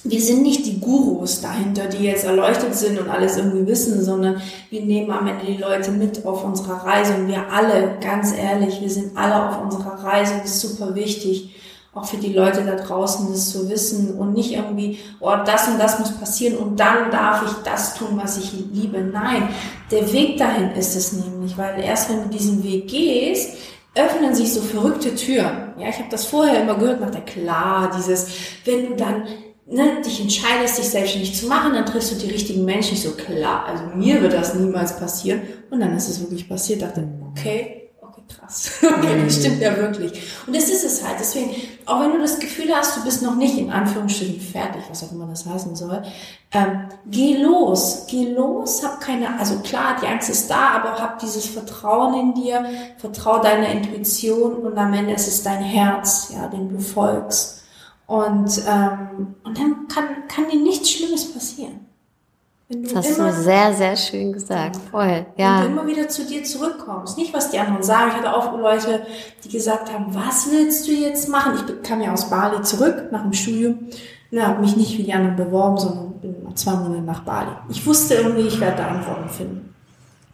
wir 0.05 0.21
sind 0.21 0.43
nicht 0.43 0.67
die 0.67 0.81
Gurus 0.81 1.41
dahinter, 1.41 1.87
die 1.87 2.05
jetzt 2.05 2.25
erleuchtet 2.25 2.75
sind 2.75 2.99
und 2.99 3.09
alles 3.09 3.37
irgendwie 3.37 3.67
wissen, 3.67 4.03
sondern 4.03 4.43
wir 4.71 4.83
nehmen 4.83 5.11
am 5.13 5.27
Ende 5.29 5.47
die 5.47 5.59
Leute 5.59 5.93
mit 5.93 6.27
auf 6.27 6.45
unserer 6.45 6.85
Reise 6.85 7.15
und 7.15 7.29
wir 7.29 7.53
alle, 7.53 7.99
ganz 8.01 8.37
ehrlich, 8.37 8.81
wir 8.81 8.91
sind 8.91 9.17
alle 9.17 9.49
auf 9.49 9.63
unserer 9.63 10.03
Reise, 10.03 10.35
das 10.43 10.57
ist 10.57 10.61
super 10.61 10.95
wichtig 10.97 11.55
auch 11.95 12.07
für 12.07 12.17
die 12.17 12.33
Leute 12.33 12.65
da 12.65 12.75
draußen 12.75 13.31
das 13.31 13.51
zu 13.51 13.69
wissen 13.69 14.17
und 14.19 14.33
nicht 14.33 14.53
irgendwie, 14.53 14.99
oh, 15.21 15.35
das 15.45 15.69
und 15.69 15.79
das 15.79 15.99
muss 15.99 16.13
passieren 16.13 16.57
und 16.57 16.81
dann 16.81 17.11
darf 17.11 17.43
ich 17.45 17.53
das 17.65 17.95
tun, 17.95 18.09
was 18.15 18.39
ich 18.39 18.53
liebe. 18.73 19.01
Nein, 19.01 19.49
der 19.91 20.11
Weg 20.13 20.39
dahin 20.39 20.71
ist 20.71 20.97
es 20.97 21.13
nämlich, 21.13 21.59
weil 21.59 21.81
erst 21.83 22.09
wenn 22.09 22.23
du 22.23 22.29
diesen 22.31 22.65
Weg 22.65 22.89
gehst, 22.89 23.57
öffnen 23.95 24.35
sich 24.35 24.55
so 24.55 24.63
verrückte 24.63 25.15
Türen. 25.15 25.75
Ja, 25.79 25.89
ich 25.89 25.99
habe 25.99 26.09
das 26.11 26.25
vorher 26.25 26.63
immer 26.63 26.77
gehört, 26.77 27.01
macht 27.01 27.15
er 27.15 27.21
klar, 27.21 27.91
dieses, 27.95 28.27
wenn 28.65 28.89
du 28.89 28.97
dann 28.97 29.25
ne, 29.67 30.01
dich 30.05 30.21
entscheidest, 30.21 30.79
dich 30.79 30.89
selbstständig 30.89 31.35
zu 31.35 31.47
machen, 31.47 31.75
dann 31.75 31.87
triffst 31.87 32.13
du 32.13 32.17
die 32.17 32.31
richtigen 32.33 32.65
Menschen. 32.65 32.95
Ich 32.95 33.03
so, 33.03 33.11
klar, 33.11 33.67
also 33.67 33.85
mir 33.95 34.23
wird 34.23 34.33
das 34.33 34.55
niemals 34.55 34.97
passieren. 34.99 35.43
Und 35.71 35.81
dann 35.81 35.95
ist 35.97 36.09
es 36.09 36.21
wirklich 36.21 36.49
passiert. 36.49 36.81
Dachte, 36.81 37.07
okay, 37.31 37.82
krass. 38.29 38.71
Okay, 38.83 39.23
das 39.25 39.37
stimmt 39.37 39.61
ja 39.61 39.77
wirklich. 39.77 40.13
Und 40.47 40.55
das 40.55 40.69
ist 40.69 40.85
es 40.85 41.07
halt. 41.07 41.17
Deswegen, 41.19 41.55
auch 41.87 42.01
wenn 42.01 42.13
du 42.13 42.19
das 42.19 42.39
Gefühl 42.39 42.75
hast, 42.75 42.97
du 42.97 43.05
bist 43.05 43.23
noch 43.23 43.35
nicht 43.35 43.59
in 43.59 43.71
Anführungsstrichen 43.71 44.41
fertig, 44.41 44.83
was 44.89 45.05
auch 45.05 45.13
immer 45.13 45.27
das 45.27 45.47
heißen 45.47 45.75
soll, 45.77 46.03
ähm, 46.53 46.89
geh 47.07 47.39
los, 47.39 48.07
geh 48.09 48.33
los, 48.33 48.85
hab 48.85 49.01
keine, 49.01 49.39
also 49.39 49.59
klar, 49.61 49.97
die 50.01 50.07
Angst 50.07 50.29
ist 50.31 50.51
da, 50.51 50.71
aber 50.71 51.01
hab 51.01 51.19
dieses 51.19 51.47
Vertrauen 51.47 52.15
in 52.15 52.35
dir, 52.35 52.65
vertrau 52.99 53.39
deiner 53.41 53.69
Intuition 53.69 54.55
und 54.55 54.77
am 54.77 54.93
Ende 54.93 55.15
ist 55.15 55.29
es 55.29 55.43
dein 55.43 55.63
Herz, 55.63 56.33
ja, 56.35 56.49
dem 56.49 56.69
du 56.69 56.79
folgst. 56.79 57.63
Und, 58.07 58.63
ähm, 58.69 59.37
und 59.45 59.59
dann 59.59 59.89
kann, 59.89 60.29
kann 60.29 60.49
dir 60.51 60.61
nichts 60.61 60.91
Schlimmes 60.91 61.33
passieren. 61.33 61.87
Das 62.81 62.95
hast 62.95 63.19
du 63.19 63.33
sehr, 63.33 63.75
sehr 63.75 63.97
schön 63.97 64.33
gesagt. 64.33 64.77
Voll, 64.91 65.27
ja. 65.37 65.63
Wenn 65.63 65.75
du 65.75 65.81
immer 65.81 65.87
wieder 65.87 66.09
zu 66.09 66.25
dir 66.25 66.43
zurückkommst. 66.45 67.19
Nicht, 67.19 67.33
was 67.35 67.51
die 67.51 67.59
anderen 67.59 67.83
sagen. 67.83 68.11
Ich 68.11 68.17
hatte 68.17 68.35
auch 68.35 68.59
Leute, 68.59 69.07
die 69.45 69.49
gesagt 69.49 69.93
haben, 69.93 70.15
was 70.15 70.51
willst 70.51 70.87
du 70.89 70.93
jetzt 70.93 71.29
machen? 71.29 71.55
Ich 71.55 71.89
kam 71.89 72.01
ja 72.01 72.13
aus 72.13 72.31
Bali 72.31 72.63
zurück 72.63 73.09
nach 73.11 73.23
dem 73.23 73.33
Studium. 73.33 73.89
Ne, 74.31 74.47
habe 74.47 74.61
mich 74.61 74.77
nicht 74.77 74.97
wie 74.97 75.03
die 75.03 75.13
anderen 75.13 75.37
beworben, 75.37 75.77
sondern 75.77 76.13
bin 76.21 76.57
zwei 76.57 76.73
Monate 76.73 77.03
nach 77.03 77.21
Bali. 77.21 77.51
Ich 77.69 77.87
wusste 77.87 78.15
irgendwie, 78.15 78.49
ich 78.49 78.59
werde 78.61 78.79
da 78.79 78.89
Antworten 78.89 79.29
finden. 79.29 79.75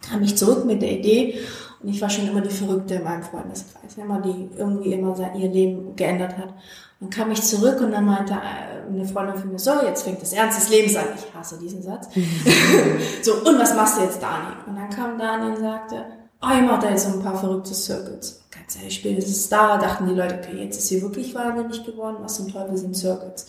Kam 0.01 0.21
ich 0.21 0.37
zurück 0.37 0.63
mit 0.65 0.81
der 0.81 0.91
Idee 0.91 1.39
und 1.81 1.89
ich 1.89 2.01
war 2.01 2.09
schon 2.09 2.27
immer 2.27 2.41
die 2.41 2.49
Verrückte 2.49 2.95
in 2.95 3.03
meinem 3.03 3.23
Freundeskreis, 3.23 3.97
immer 3.97 4.21
die 4.21 4.49
irgendwie 4.57 4.93
immer 4.93 5.15
ihr 5.35 5.49
Leben 5.49 5.95
geändert 5.95 6.37
hat. 6.37 6.53
Dann 6.99 7.09
kam 7.09 7.31
ich 7.31 7.41
zurück 7.41 7.79
und 7.81 7.91
dann 7.91 8.05
meinte 8.05 8.33
äh, 8.33 8.87
eine 8.87 9.05
Freundin 9.05 9.37
von 9.37 9.51
mir, 9.51 9.59
so, 9.59 9.71
jetzt 9.85 10.03
fängt 10.03 10.21
das 10.21 10.33
Ernst 10.33 10.59
des 10.59 10.69
Lebens 10.69 10.95
an. 10.95 11.05
Ich 11.15 11.33
hasse 11.33 11.57
diesen 11.57 11.81
Satz. 11.81 12.09
so, 13.21 13.35
und 13.35 13.57
was 13.59 13.73
machst 13.75 13.97
du 13.97 14.03
jetzt, 14.03 14.21
Dani? 14.21 14.53
Und 14.67 14.75
dann 14.75 14.89
kam 14.89 15.17
Dani 15.17 15.55
und 15.55 15.59
sagte, 15.59 16.05
oh, 16.41 16.47
ich 16.53 16.61
mache 16.61 16.81
da 16.81 16.89
jetzt 16.89 17.05
so 17.05 17.17
ein 17.17 17.23
paar 17.23 17.37
verrückte 17.37 17.73
Circuits. 17.73 18.41
Ganz 18.51 18.75
ehrlich, 18.77 18.95
spätestens 18.95 19.47
da 19.47 19.77
dachten 19.77 20.07
die 20.07 20.15
Leute, 20.15 20.39
okay, 20.43 20.63
jetzt 20.63 20.77
ist 20.77 20.87
sie 20.87 21.01
wirklich 21.01 21.33
wahnsinnig 21.33 21.85
geworden, 21.85 22.17
was 22.19 22.35
zum 22.35 22.51
Teufel 22.51 22.75
sind 22.77 22.97
Circuits? 22.97 23.47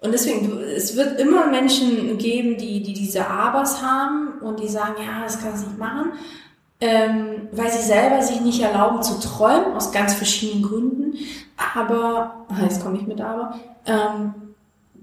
Und 0.00 0.12
deswegen, 0.12 0.58
es 0.58 0.96
wird 0.96 1.20
immer 1.20 1.46
Menschen 1.46 2.18
geben, 2.18 2.58
die, 2.58 2.82
die 2.82 2.92
diese 2.92 3.26
Abers 3.26 3.80
haben 3.80 4.40
und 4.40 4.58
die 4.58 4.68
sagen, 4.68 4.94
ja, 4.98 5.22
das 5.22 5.40
kann 5.40 5.54
ich 5.54 5.64
nicht 5.64 5.78
machen, 5.78 6.12
ähm, 6.82 7.48
weil 7.52 7.70
sie 7.70 7.80
selber 7.80 8.20
sich 8.22 8.40
nicht 8.40 8.60
erlauben 8.60 9.04
zu 9.04 9.20
träumen, 9.20 9.76
aus 9.76 9.92
ganz 9.92 10.14
verschiedenen 10.14 10.64
Gründen. 10.64 11.14
Aber, 11.76 12.44
jetzt 12.62 12.82
komme 12.82 12.98
ich 12.98 13.06
mit 13.06 13.20
aber, 13.20 13.54
ähm, 13.86 14.34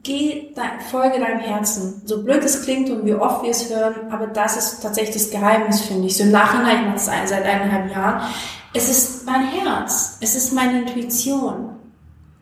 geh, 0.03 0.51
dein, 0.55 0.81
folge 0.91 1.19
deinem 1.19 1.39
Herzen. 1.39 2.01
So 2.03 2.21
blöd 2.21 2.43
es 2.43 2.63
klingt 2.63 2.89
und 2.89 3.05
wie 3.05 3.13
oft 3.13 3.43
wir 3.43 3.51
es 3.51 3.73
hören, 3.73 4.11
aber 4.11 4.27
das 4.27 4.57
ist 4.57 4.81
tatsächlich 4.81 5.15
das 5.15 5.31
Geheimnis, 5.31 5.79
finde 5.79 6.07
ich. 6.07 6.17
So 6.17 6.23
im 6.23 6.31
Nachhinein, 6.31 6.85
mache 6.85 6.97
es 6.97 7.05
seit 7.05 7.45
eineinhalb 7.45 7.89
Jahren. 7.89 8.29
Es 8.73 8.89
ist 8.89 9.25
mein 9.25 9.47
Herz. 9.47 10.17
Es 10.19 10.35
ist 10.35 10.51
meine 10.51 10.81
Intuition. 10.81 11.69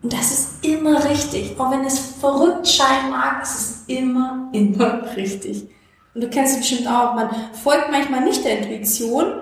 Und 0.02 0.14
das 0.14 0.32
ist 0.32 0.66
immer 0.66 1.04
richtig. 1.08 1.60
Auch 1.60 1.70
wenn 1.70 1.86
es 1.86 2.00
verrückt 2.00 2.68
scheinen 2.68 3.12
mag, 3.12 3.44
es 3.44 3.56
ist 3.56 3.90
immer, 3.90 4.50
immer 4.52 5.16
richtig. 5.16 5.70
Und 6.18 6.24
du 6.24 6.30
kennst 6.32 6.54
es 6.54 6.62
bestimmt 6.62 6.88
auch, 6.88 7.14
man 7.14 7.30
folgt 7.54 7.92
manchmal 7.92 8.22
nicht 8.22 8.44
der 8.44 8.58
Intuition 8.58 9.34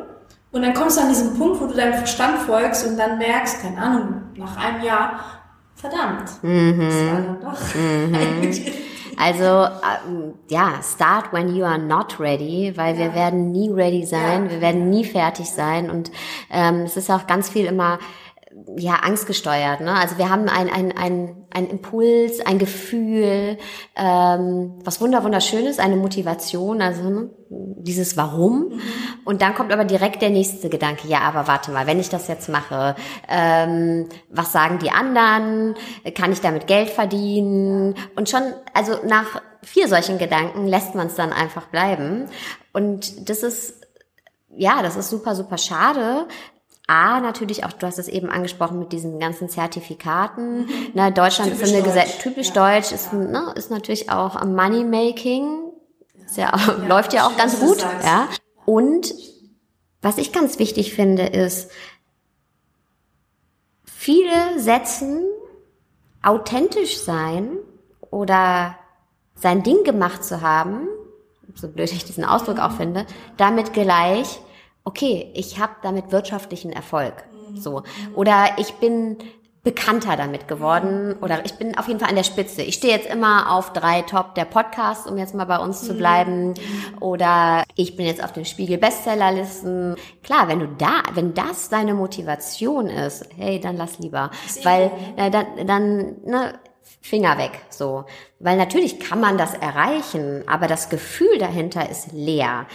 und 0.52 0.62
dann 0.62 0.74
kommst 0.74 0.98
du 0.98 1.04
an 1.04 1.08
diesen 1.08 1.38
Punkt, 1.38 1.62
wo 1.62 1.68
du 1.68 1.74
deinem 1.74 1.94
Verstand 1.94 2.38
folgst 2.40 2.86
und 2.86 2.98
dann 2.98 3.18
merkst, 3.18 3.62
keine 3.62 3.78
Ahnung, 3.78 4.24
nach 4.36 4.58
einem 4.58 4.84
Jahr, 4.84 5.22
verdammt, 5.74 6.44
mhm. 6.44 6.78
das 6.78 6.96
war 6.96 7.22
dann 7.22 7.40
doch 7.40 7.76
mhm. 7.76 8.74
Also 9.18 9.44
ähm, 9.46 10.34
ja, 10.50 10.74
start 10.84 11.32
when 11.32 11.56
you 11.56 11.64
are 11.64 11.80
not 11.80 12.20
ready, 12.20 12.74
weil 12.76 12.98
wir 12.98 13.16
werden 13.16 13.54
nie 13.54 13.72
ready 13.72 14.06
sein, 14.06 14.50
wir 14.50 14.60
werden 14.60 14.90
nie 14.90 15.06
fertig 15.06 15.50
sein 15.50 15.90
und 15.90 16.12
ähm, 16.52 16.82
es 16.82 16.98
ist 16.98 17.10
auch 17.10 17.26
ganz 17.26 17.48
viel 17.48 17.68
immer 17.68 18.00
ja, 18.78 18.96
angstgesteuert. 18.96 19.82
Ne? 19.82 19.94
Also 19.94 20.18
wir 20.18 20.30
haben 20.30 20.48
ein, 20.48 20.70
ein, 20.70 20.98
ein, 20.98 21.46
ein 21.54 21.68
Impuls, 21.68 22.40
ein 22.40 22.58
Gefühl, 22.58 23.58
ähm, 23.96 24.80
was 24.84 25.02
wunder 25.02 25.24
wunderschönes, 25.24 25.80
eine 25.80 25.98
Motivation, 25.98 26.82
also 26.82 27.10
ne? 27.10 27.30
dieses 27.50 28.16
Warum. 28.16 28.70
Mhm. 28.70 28.82
Und 29.26 29.42
dann 29.42 29.56
kommt 29.56 29.74
aber 29.74 29.84
direkt 29.84 30.22
der 30.22 30.30
nächste 30.30 30.70
Gedanke, 30.70 31.08
ja, 31.08 31.20
aber 31.22 31.48
warte 31.48 31.72
mal, 31.72 31.86
wenn 31.86 32.00
ich 32.00 32.10
das 32.10 32.28
jetzt 32.28 32.48
mache, 32.48 32.96
ähm, 33.28 34.08
was 34.30 34.54
sagen 34.54 34.80
die 34.80 34.92
anderen? 34.92 35.76
Kann 36.14 36.32
ich 36.32 36.40
damit 36.40 36.66
Geld 36.66 36.90
verdienen? 36.90 37.96
Und 38.16 38.30
schon, 38.30 38.42
also 38.74 38.94
nach 39.06 39.42
vier 39.64 39.90
solchen 39.90 40.18
Gedanken 40.18 40.68
lässt 40.68 40.96
man 40.96 41.08
es 41.08 41.16
dann 41.16 41.34
einfach 41.34 41.68
bleiben. 41.68 42.30
Und 42.72 43.30
das 43.30 43.44
ist 43.44 43.86
ja, 44.58 44.82
das 44.82 44.96
ist 44.96 45.10
super, 45.10 45.36
super 45.36 45.58
schade, 45.58 46.28
A, 46.88 47.20
natürlich 47.20 47.66
auch, 47.66 47.74
du 47.74 47.88
hast 47.88 47.98
es 47.98 48.08
eben 48.08 48.30
angesprochen 48.30 48.78
mit 48.78 48.92
diesen 48.92 49.20
ganzen 49.20 49.50
Zertifikaten. 49.50 50.66
Mhm. 50.66 50.70
Ne, 50.94 51.12
Deutschland 51.12 51.52
typisch 51.52 51.70
ist 51.70 51.74
eine 51.74 51.84
Gesellschaft, 51.84 52.22
typisch 52.22 52.52
ja. 52.54 52.54
deutsch, 52.54 52.92
ist, 52.92 53.12
ja. 53.12 53.20
ne, 53.20 53.54
ist 53.56 53.72
natürlich 53.72 54.12
auch 54.12 54.44
Money-Making. 54.44 55.72
Ja, 56.36 56.52
ja, 56.56 56.74
läuft 56.88 57.14
ja 57.14 57.28
auch 57.28 57.36
ganz 57.38 57.60
gut. 57.60 57.82
Ja. 58.04 58.28
Und 58.66 59.14
was 60.02 60.20
ich 60.20 60.32
ganz 60.32 60.60
wichtig 60.60 60.94
finde, 60.94 61.26
ist, 61.26 61.72
viele 63.84 64.60
setzen 64.60 65.24
authentisch 66.22 67.00
sein 67.00 67.58
oder 68.12 68.76
sein 69.36 69.64
Ding 69.64 69.84
gemacht 69.84 70.24
zu 70.24 70.42
haben, 70.42 70.88
so 71.56 71.68
blöd 71.68 71.92
ich 71.92 72.06
diesen 72.06 72.26
Ausdruck 72.26 72.60
auch 72.60 72.74
finde, 72.74 73.06
damit 73.38 73.74
gleich 73.74 74.40
okay, 74.86 75.32
ich 75.34 75.60
habe 75.60 75.74
damit 75.82 76.12
wirtschaftlichen 76.12 76.72
Erfolg. 76.72 77.14
So. 77.56 77.84
Oder 78.16 78.58
ich 78.58 78.74
bin 78.76 79.18
bekannter 79.66 80.16
damit 80.16 80.48
geworden 80.48 81.16
oder 81.22 81.44
ich 81.44 81.56
bin 81.56 81.76
auf 81.76 81.88
jeden 81.88 82.00
Fall 82.00 82.10
an 82.10 82.16
der 82.16 82.24
Spitze. 82.24 82.62
Ich 82.62 82.76
stehe 82.76 82.96
jetzt 82.96 83.10
immer 83.10 83.52
auf 83.52 83.74
drei 83.74 84.04
Top 84.04 84.36
der 84.36 84.46
Podcasts, 84.46 85.08
um 85.08 85.18
jetzt 85.18 85.34
mal 85.34 85.46
bei 85.46 85.58
uns 85.58 85.82
zu 85.82 85.96
bleiben. 85.96 86.54
Oder 87.00 87.64
ich 87.76 87.96
bin 87.96 88.06
jetzt 88.06 88.24
auf 88.24 88.32
den 88.32 88.46
Spiegel 88.46 88.78
Bestsellerlisten. 88.78 89.96
Klar, 90.24 90.48
wenn 90.48 90.60
du 90.60 90.68
da, 90.68 91.02
wenn 91.16 91.34
das 91.34 91.70
deine 91.70 91.96
Motivation 91.96 92.88
ist, 92.88 93.26
hey, 93.36 93.60
dann 93.60 93.76
lass 93.76 93.98
lieber, 93.98 94.30
weil 94.62 94.92
äh, 95.18 95.32
dann, 95.32 95.46
dann 95.66 96.16
ne, 96.24 96.60
Finger 97.02 97.40
weg, 97.40 97.62
so. 97.70 98.06
Weil 98.40 98.58
natürlich 98.58 99.00
kann 99.00 99.20
man 99.20 99.38
das 99.38 99.56
erreichen, 99.56 100.44
aber 100.48 100.68
das 100.68 100.90
Gefühl 100.90 101.40
dahinter 101.40 101.90
ist 101.90 102.12
leer. 102.12 102.68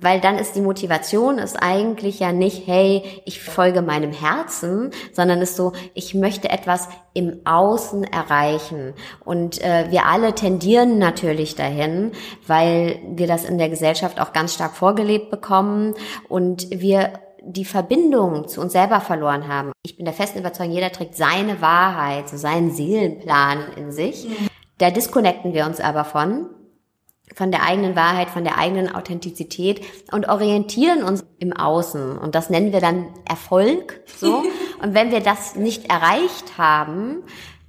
Weil 0.00 0.20
dann 0.20 0.38
ist 0.38 0.56
die 0.56 0.60
Motivation 0.60 1.38
ist 1.38 1.56
eigentlich 1.56 2.20
ja 2.20 2.32
nicht, 2.32 2.66
hey, 2.66 3.02
ich 3.24 3.40
folge 3.40 3.82
meinem 3.82 4.12
Herzen, 4.12 4.90
sondern 5.12 5.40
ist 5.40 5.56
so, 5.56 5.72
ich 5.94 6.14
möchte 6.14 6.48
etwas 6.50 6.88
im 7.14 7.40
Außen 7.44 8.04
erreichen. 8.04 8.94
Und 9.24 9.62
äh, 9.62 9.86
wir 9.90 10.06
alle 10.06 10.34
tendieren 10.34 10.98
natürlich 10.98 11.54
dahin, 11.54 12.12
weil 12.46 13.00
wir 13.08 13.26
das 13.26 13.44
in 13.44 13.58
der 13.58 13.68
Gesellschaft 13.68 14.20
auch 14.20 14.32
ganz 14.32 14.54
stark 14.54 14.74
vorgelebt 14.76 15.30
bekommen 15.30 15.94
und 16.28 16.68
wir 16.70 17.12
die 17.46 17.64
Verbindung 17.64 18.48
zu 18.48 18.60
uns 18.60 18.72
selber 18.72 19.00
verloren 19.00 19.46
haben. 19.48 19.72
Ich 19.84 19.96
bin 19.96 20.04
der 20.04 20.14
festen 20.14 20.40
Überzeugung, 20.40 20.74
jeder 20.74 20.90
trägt 20.90 21.14
seine 21.14 21.60
Wahrheit, 21.60 22.28
so 22.28 22.36
seinen 22.36 22.72
Seelenplan 22.72 23.58
in 23.76 23.92
sich. 23.92 24.28
Mhm. 24.28 24.48
Da 24.78 24.90
disconnecten 24.90 25.54
wir 25.54 25.64
uns 25.64 25.80
aber 25.80 26.04
von 26.04 26.50
von 27.34 27.50
der 27.50 27.64
eigenen 27.64 27.96
Wahrheit, 27.96 28.30
von 28.30 28.44
der 28.44 28.58
eigenen 28.58 28.94
Authentizität 28.94 29.80
und 30.12 30.28
orientieren 30.28 31.02
uns 31.02 31.24
im 31.38 31.52
Außen. 31.52 32.18
Und 32.18 32.34
das 32.34 32.50
nennen 32.50 32.72
wir 32.72 32.80
dann 32.80 33.08
Erfolg, 33.28 34.00
so. 34.16 34.44
Und 34.82 34.94
wenn 34.94 35.10
wir 35.10 35.20
das 35.20 35.56
nicht 35.56 35.90
erreicht 35.90 36.58
haben, 36.58 37.22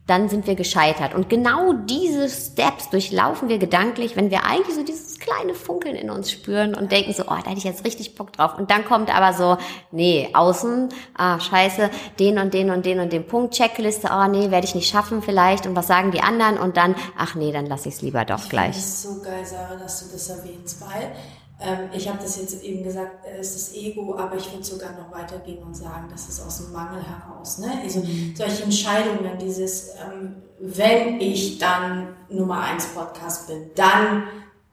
dann 0.07 0.29
sind 0.29 0.47
wir 0.47 0.55
gescheitert. 0.55 1.13
Und 1.13 1.29
genau 1.29 1.73
diese 1.73 2.29
Steps 2.29 2.89
durchlaufen 2.89 3.49
wir 3.49 3.57
gedanklich, 3.57 4.15
wenn 4.15 4.31
wir 4.31 4.45
eigentlich 4.45 4.75
so 4.75 4.83
dieses 4.83 5.19
kleine 5.19 5.53
Funkeln 5.53 5.95
in 5.95 6.09
uns 6.09 6.31
spüren 6.31 6.73
und 6.73 6.91
denken 6.93 7.13
so, 7.13 7.23
oh, 7.23 7.35
da 7.43 7.49
hätte 7.49 7.57
ich 7.57 7.65
jetzt 7.65 7.85
richtig 7.85 8.15
Bock 8.15 8.31
drauf. 8.31 8.57
Und 8.57 8.71
dann 8.71 8.85
kommt 8.85 9.13
aber 9.13 9.33
so, 9.33 9.57
nee, 9.91 10.29
außen, 10.33 10.89
ah, 11.15 11.39
scheiße, 11.39 11.89
den 12.19 12.39
und 12.39 12.53
den 12.53 12.69
und 12.69 12.85
den 12.85 13.01
und 13.01 13.11
den 13.11 13.27
Punkt, 13.27 13.53
Checkliste, 13.53 14.09
oh, 14.11 14.27
nee, 14.27 14.49
werde 14.49 14.65
ich 14.65 14.75
nicht 14.75 14.89
schaffen 14.89 15.21
vielleicht. 15.21 15.67
Und 15.67 15.75
was 15.75 15.87
sagen 15.87 16.11
die 16.11 16.21
anderen? 16.21 16.57
Und 16.57 16.77
dann, 16.77 16.95
ach 17.17 17.35
nee, 17.35 17.51
dann 17.51 17.65
lasse 17.65 17.89
ich 17.89 17.95
es 17.95 18.01
lieber 18.01 18.23
doch 18.23 18.47
gleich. 18.47 18.75
Das 18.75 18.85
ist 18.85 19.03
so 19.03 19.21
geil, 19.21 19.45
Sarah, 19.45 19.75
dass 19.75 19.99
du 19.99 20.13
das 20.13 20.29
erwähnst, 20.29 20.81
weil 20.81 21.11
ähm, 21.59 21.89
ich 21.91 22.07
habe 22.07 22.19
das 22.21 22.37
jetzt 22.39 22.63
eben 22.63 22.83
gesagt, 22.83 23.25
es 23.39 23.55
ist 23.55 23.69
das 23.69 23.75
Ego, 23.75 24.15
aber 24.15 24.35
ich 24.35 24.51
würde 24.51 24.63
sogar 24.63 24.91
noch 24.91 25.11
weitergehen 25.11 25.63
und 25.63 25.75
sagen, 25.75 26.07
das 26.11 26.29
ist 26.29 26.45
aus 26.45 26.57
dem 26.57 26.71
Mangel 26.71 27.01
heraus. 27.01 27.57
Ne? 27.57 27.71
Also 27.83 27.99
mhm. 28.01 28.33
solche 28.35 28.63
Entscheidungen, 28.63 29.37
dieses, 29.41 29.89
ähm, 29.95 30.35
wenn 30.59 31.19
ich 31.19 31.57
dann 31.57 32.09
Nummer 32.29 32.61
eins 32.61 32.87
Podcast 32.87 33.47
bin, 33.47 33.71
dann 33.75 34.23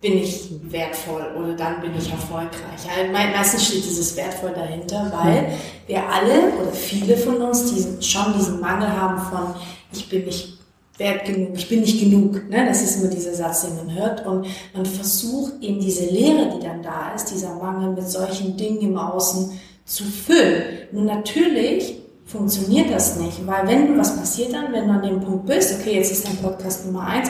bin 0.03 0.19
ich 0.19 0.51
wertvoll 0.71 1.35
oder 1.39 1.55
dann 1.55 1.81
bin 1.81 1.97
ich 1.97 2.11
erfolgreich. 2.11 2.83
Also 2.95 3.11
meistens 3.11 3.65
steht 3.67 3.85
dieses 3.87 4.15
wertvoll 4.17 4.53
dahinter, 4.53 5.11
weil 5.11 5.53
wir 5.87 6.07
alle 6.07 6.53
oder 6.61 6.73
viele 6.73 7.17
von 7.17 7.37
uns 7.41 7.73
diesen, 7.73 8.03
schon 8.03 8.35
diesen 8.35 8.61
Mangel 8.61 8.89
haben 8.89 9.19
von 9.19 9.55
ich 9.91 10.09
bin 10.09 10.25
nicht 10.27 10.54
wert 10.97 11.25
genug, 11.25 11.51
ich 11.55 11.69
bin 11.69 11.81
nicht 11.81 11.99
genug. 11.99 12.49
Ne? 12.49 12.67
Das 12.67 12.83
ist 12.83 13.01
immer 13.01 13.11
dieser 13.11 13.35
Satz, 13.35 13.63
den 13.63 13.77
man 13.77 13.95
hört. 13.95 14.27
Und 14.27 14.47
man 14.75 14.87
versucht 14.87 15.55
eben 15.61 15.81
diese 15.81 16.07
Leere, 16.07 16.51
die 16.55 16.65
dann 16.65 16.83
da 16.83 17.13
ist, 17.15 17.27
dieser 17.27 17.55
Mangel 17.55 17.93
mit 17.93 18.09
solchen 18.09 18.57
Dingen 18.57 18.81
im 18.81 18.97
Außen 18.97 19.59
zu 19.85 20.05
füllen. 20.05 20.89
Nun 20.93 21.07
natürlich 21.07 22.01
funktioniert 22.27 22.91
das 22.91 23.19
nicht, 23.19 23.47
weil 23.47 23.67
wenn, 23.67 23.99
was 23.99 24.17
passiert 24.17 24.55
dann, 24.55 24.73
wenn 24.73 24.89
du 24.89 24.95
an 24.95 25.03
dem 25.03 25.21
Punkt 25.21 25.47
bist, 25.47 25.79
okay, 25.79 25.97
jetzt 25.97 26.11
ist 26.11 26.27
dein 26.27 26.37
Podcast 26.39 26.87
Nummer 26.87 27.07
eins, 27.07 27.29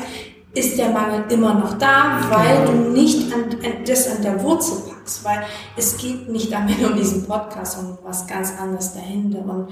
ist 0.54 0.78
der 0.78 0.90
Mangel 0.90 1.24
immer 1.30 1.54
noch 1.54 1.76
da, 1.78 2.20
weil 2.30 2.66
du 2.66 2.90
nicht 2.90 3.32
an, 3.32 3.44
an, 3.44 3.84
das 3.84 4.08
an 4.14 4.22
der 4.22 4.40
Wurzel 4.40 4.76
packst, 4.88 5.24
weil 5.24 5.42
es 5.76 5.96
geht 5.96 6.28
nicht 6.28 6.54
am 6.54 6.68
Ende 6.68 6.90
um 6.90 6.96
diesen 6.96 7.26
Podcast 7.26 7.78
und 7.78 7.98
was 8.04 8.26
ganz 8.26 8.52
anderes 8.58 8.94
dahinter 8.94 9.40
und 9.40 9.68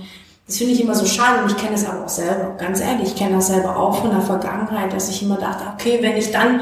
das 0.47 0.59
finde 0.59 0.75
ich 0.75 0.81
immer 0.81 0.95
so 0.95 1.07
schade 1.07 1.43
und 1.43 1.51
ich 1.51 1.57
kenne 1.57 1.75
es 1.75 1.87
aber 1.87 2.05
auch 2.05 2.09
selber, 2.09 2.57
ganz 2.59 2.81
ehrlich, 2.81 3.09
ich 3.09 3.17
kenne 3.17 3.37
das 3.37 3.47
selber 3.47 3.77
auch 3.77 3.97
von 3.97 4.11
der 4.11 4.21
Vergangenheit, 4.21 4.93
dass 4.93 5.09
ich 5.09 5.23
immer 5.23 5.37
dachte, 5.37 5.65
okay, 5.75 5.99
wenn 6.03 6.17
ich 6.17 6.31
dann 6.31 6.61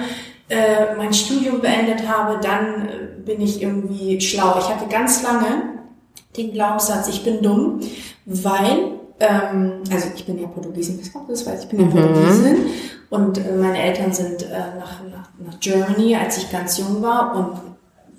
äh, 0.49 0.95
mein 0.97 1.13
Studium 1.15 1.61
beendet 1.61 2.07
habe, 2.07 2.39
dann 2.43 2.89
äh, 2.89 3.21
bin 3.25 3.41
ich 3.41 3.63
irgendwie 3.63 4.21
schlau. 4.21 4.57
Ich 4.59 4.69
hatte 4.69 4.87
ganz 4.89 5.23
lange 5.23 5.81
den 6.37 6.53
Glaubenssatz, 6.53 7.09
ich 7.09 7.25
bin 7.25 7.43
dumm, 7.43 7.81
weil, 8.27 8.93
ähm, 9.21 9.83
also 9.91 10.09
ich 10.15 10.27
bin 10.27 10.41
ja 10.41 10.47
Portugiesin, 10.47 11.01
das 11.29 11.47
weiß 11.47 11.65
ich, 11.65 11.69
bin 11.69 11.81
ja 11.81 11.87
mhm. 11.87 11.91
Portugiesin 11.91 12.57
und 13.11 13.39
äh, 13.39 13.53
meine 13.53 13.83
Eltern 13.83 14.13
sind 14.13 14.43
äh, 14.43 14.79
nach, 14.79 15.03
nach, 15.11 15.31
nach 15.39 15.61
Germany, 15.61 16.17
als 16.17 16.39
ich 16.39 16.51
ganz 16.51 16.79
jung 16.79 17.03
war 17.03 17.35
und 17.37 17.71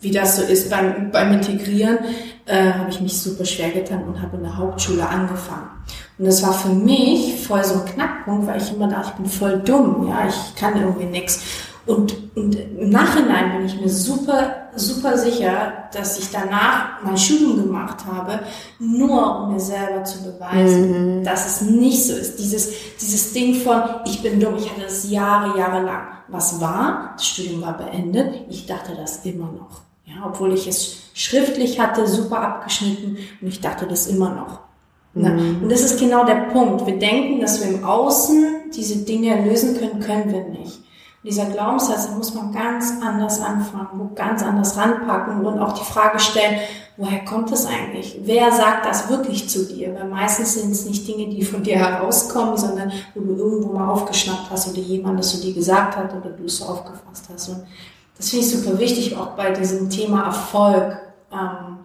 wie 0.02 0.12
das 0.12 0.38
so 0.38 0.42
ist 0.42 0.70
beim, 0.70 1.12
beim 1.12 1.34
Integrieren, 1.34 2.00
äh, 2.46 2.74
habe 2.74 2.90
ich 2.90 3.02
mich 3.02 3.20
super 3.20 3.46
schwer 3.46 3.72
getan 3.72 4.04
und 4.04 4.22
habe 4.22 4.38
in 4.38 4.44
der 4.44 4.58
Hauptschule 4.58 5.08
angefangen. 5.08 5.70
Und 6.18 6.26
das 6.26 6.44
war 6.44 6.54
für 6.54 6.70
mich 6.70 7.46
voll 7.46 7.64
so 7.64 7.76
ein 7.76 7.86
Knackpunkt, 7.86 8.48
weil 8.48 8.62
ich 8.62 8.74
immer 8.74 8.88
dachte, 8.88 9.12
ich 9.12 9.18
bin 9.18 9.26
voll 9.26 9.60
dumm, 9.60 10.08
ja, 10.08 10.28
ich 10.28 10.56
kann 10.56 10.80
irgendwie 10.80 11.06
nichts. 11.06 11.42
Und, 11.88 12.16
und 12.36 12.56
im 12.56 12.90
Nachhinein 12.90 13.58
bin 13.58 13.66
ich 13.66 13.82
mir 13.82 13.90
super, 13.90 14.70
super 14.76 15.18
sicher, 15.18 15.90
dass 15.92 16.20
ich 16.20 16.30
danach 16.30 17.02
mein 17.04 17.18
Studium 17.18 17.58
gemacht 17.58 18.06
habe, 18.06 18.40
nur 18.78 19.42
um 19.42 19.54
mir 19.54 19.60
selber 19.60 20.04
zu 20.04 20.24
beweisen, 20.24 21.20
mhm. 21.20 21.24
dass 21.24 21.48
es 21.48 21.62
nicht 21.62 22.06
so 22.06 22.14
ist. 22.14 22.38
Dieses, 22.38 22.72
dieses 23.02 23.34
Ding 23.34 23.56
von, 23.56 23.82
ich 24.06 24.22
bin 24.22 24.40
dumm, 24.40 24.58
ich 24.58 24.70
hatte 24.70 24.82
das 24.82 25.10
Jahre, 25.10 25.58
Jahre 25.58 25.84
lang. 25.84 26.08
Was 26.28 26.62
war? 26.62 27.14
Das 27.16 27.26
Studium 27.26 27.62
war 27.62 27.78
beendet. 27.78 28.46
Ich 28.48 28.68
dachte 28.68 28.96
das 28.96 29.26
immer 29.26 29.52
noch. 29.52 29.82
Ja, 30.14 30.26
obwohl 30.28 30.54
ich 30.54 30.68
es 30.68 30.98
schriftlich 31.14 31.80
hatte, 31.80 32.08
super 32.08 32.42
abgeschnitten 32.42 33.18
und 33.42 33.48
ich 33.48 33.62
dachte 33.62 33.88
das 33.88 34.08
immer 34.08 34.34
noch. 34.34 34.60
Mhm. 35.14 35.64
Und 35.64 35.72
das 35.72 35.82
ist 35.82 36.00
genau 36.00 36.26
der 36.26 36.50
Punkt. 36.52 36.86
Wir 36.86 37.00
denken, 37.00 37.42
dass 37.42 37.62
wir 37.62 37.70
im 37.74 37.84
Außen 37.84 38.72
diese 38.76 39.06
Dinge 39.06 39.44
lösen 39.44 39.78
können, 39.78 40.00
können 40.00 40.32
wir 40.32 40.44
nicht 40.46 40.82
dieser 41.24 41.46
Glaubenssatz, 41.46 42.08
da 42.08 42.16
muss 42.16 42.34
man 42.34 42.52
ganz 42.52 42.94
anders 43.02 43.40
anfangen, 43.40 44.16
ganz 44.16 44.42
anders 44.42 44.76
ranpacken 44.76 45.46
und 45.46 45.60
auch 45.60 45.74
die 45.74 45.84
Frage 45.84 46.20
stellen, 46.20 46.60
woher 46.98 47.24
kommt 47.24 47.52
das 47.52 47.68
eigentlich? 47.68 48.20
Wer 48.24 48.52
sagt 48.52 48.88
das 48.88 49.08
wirklich 49.08 49.48
zu 49.48 49.68
dir? 49.68 49.94
Weil 49.94 50.08
meistens 50.08 50.56
sind 50.56 50.72
es 50.72 50.86
nicht 50.86 51.08
Dinge, 51.08 51.30
die 51.30 51.44
von 51.44 51.62
dir 51.62 51.78
herauskommen, 51.78 52.58
sondern 52.58 52.92
wo 53.14 53.22
du 53.22 53.36
irgendwo 53.36 53.74
mal 53.74 53.90
aufgeschnappt 53.90 54.50
hast 54.50 54.70
oder 54.70 54.80
jemand 54.80 55.20
das 55.20 55.30
zu 55.30 55.42
dir 55.42 55.54
gesagt 55.54 55.96
hat 55.96 56.12
oder 56.16 56.32
du 56.32 56.46
es 56.46 56.58
so 56.58 56.66
aufgefasst 56.66 57.26
hast. 57.32 57.50
Und 57.50 57.64
das 58.22 58.30
finde 58.30 58.46
ich 58.46 58.52
super 58.52 58.78
wichtig, 58.78 59.18
auch 59.18 59.32
bei 59.32 59.50
diesem 59.50 59.90
Thema 59.90 60.26
Erfolg. 60.26 61.00
Ähm, 61.34 61.80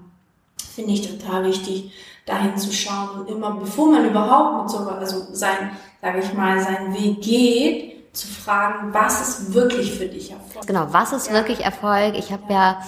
finde 0.75 0.93
ich 0.93 1.19
total 1.19 1.45
wichtig, 1.45 1.91
dahin 2.27 2.59
zu 2.59 2.71
schauen 2.71 3.21
und 3.21 3.31
immer, 3.31 3.53
bevor 3.53 3.91
man 3.91 4.05
überhaupt 4.05 4.65
mit 4.65 4.71
so, 4.71 4.79
also 4.91 5.27
sein, 5.33 5.71
sage 6.03 6.21
ich 6.21 6.35
mal, 6.35 6.63
seinen 6.63 6.93
Weg 6.93 7.23
geht, 7.23 8.15
zu 8.15 8.27
fragen, 8.27 8.93
was 8.93 9.21
ist 9.23 9.55
wirklich 9.55 9.93
für 9.93 10.07
dich 10.07 10.31
Erfolg? 10.31 10.67
Genau, 10.67 10.87
was 10.91 11.15
ist 11.15 11.29
ja. 11.29 11.33
wirklich 11.33 11.61
Erfolg? 11.61 12.15
Ich 12.15 12.31
habe 12.31 12.43
ja. 12.51 12.73
ja 12.73 12.83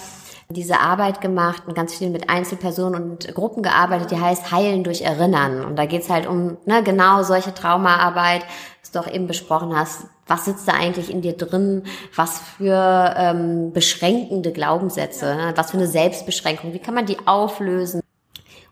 diese 0.51 0.79
Arbeit 0.79 1.21
gemacht 1.21 1.63
und 1.67 1.75
ganz 1.75 1.93
viel 1.93 2.09
mit 2.09 2.27
Einzelpersonen 2.27 3.11
und 3.11 3.35
Gruppen 3.35 3.61
gearbeitet, 3.61 4.09
die 4.09 4.19
heißt 4.19 4.51
Heilen 4.51 4.83
durch 4.83 5.01
Erinnern. 5.01 5.63
Und 5.63 5.75
da 5.75 5.85
geht's 5.85 6.09
halt 6.09 6.25
um 6.25 6.57
ne, 6.65 6.81
genau 6.81 7.21
solche 7.21 7.53
Traumaarbeit, 7.53 8.43
was 8.81 8.89
du 8.89 8.99
auch 8.99 9.13
eben 9.13 9.27
besprochen 9.27 9.77
hast. 9.77 10.07
Was 10.25 10.45
sitzt 10.45 10.67
da 10.67 10.73
eigentlich 10.73 11.11
in 11.11 11.21
dir 11.21 11.37
drin? 11.37 11.83
Was 12.15 12.39
für 12.39 13.13
ähm, 13.15 13.73
beschränkende 13.73 14.51
Glaubenssätze? 14.51 15.35
Ne? 15.35 15.53
Was 15.55 15.69
für 15.69 15.77
eine 15.77 15.85
Selbstbeschränkung? 15.85 16.73
Wie 16.73 16.79
kann 16.79 16.95
man 16.95 17.05
die 17.05 17.27
auflösen? 17.27 18.01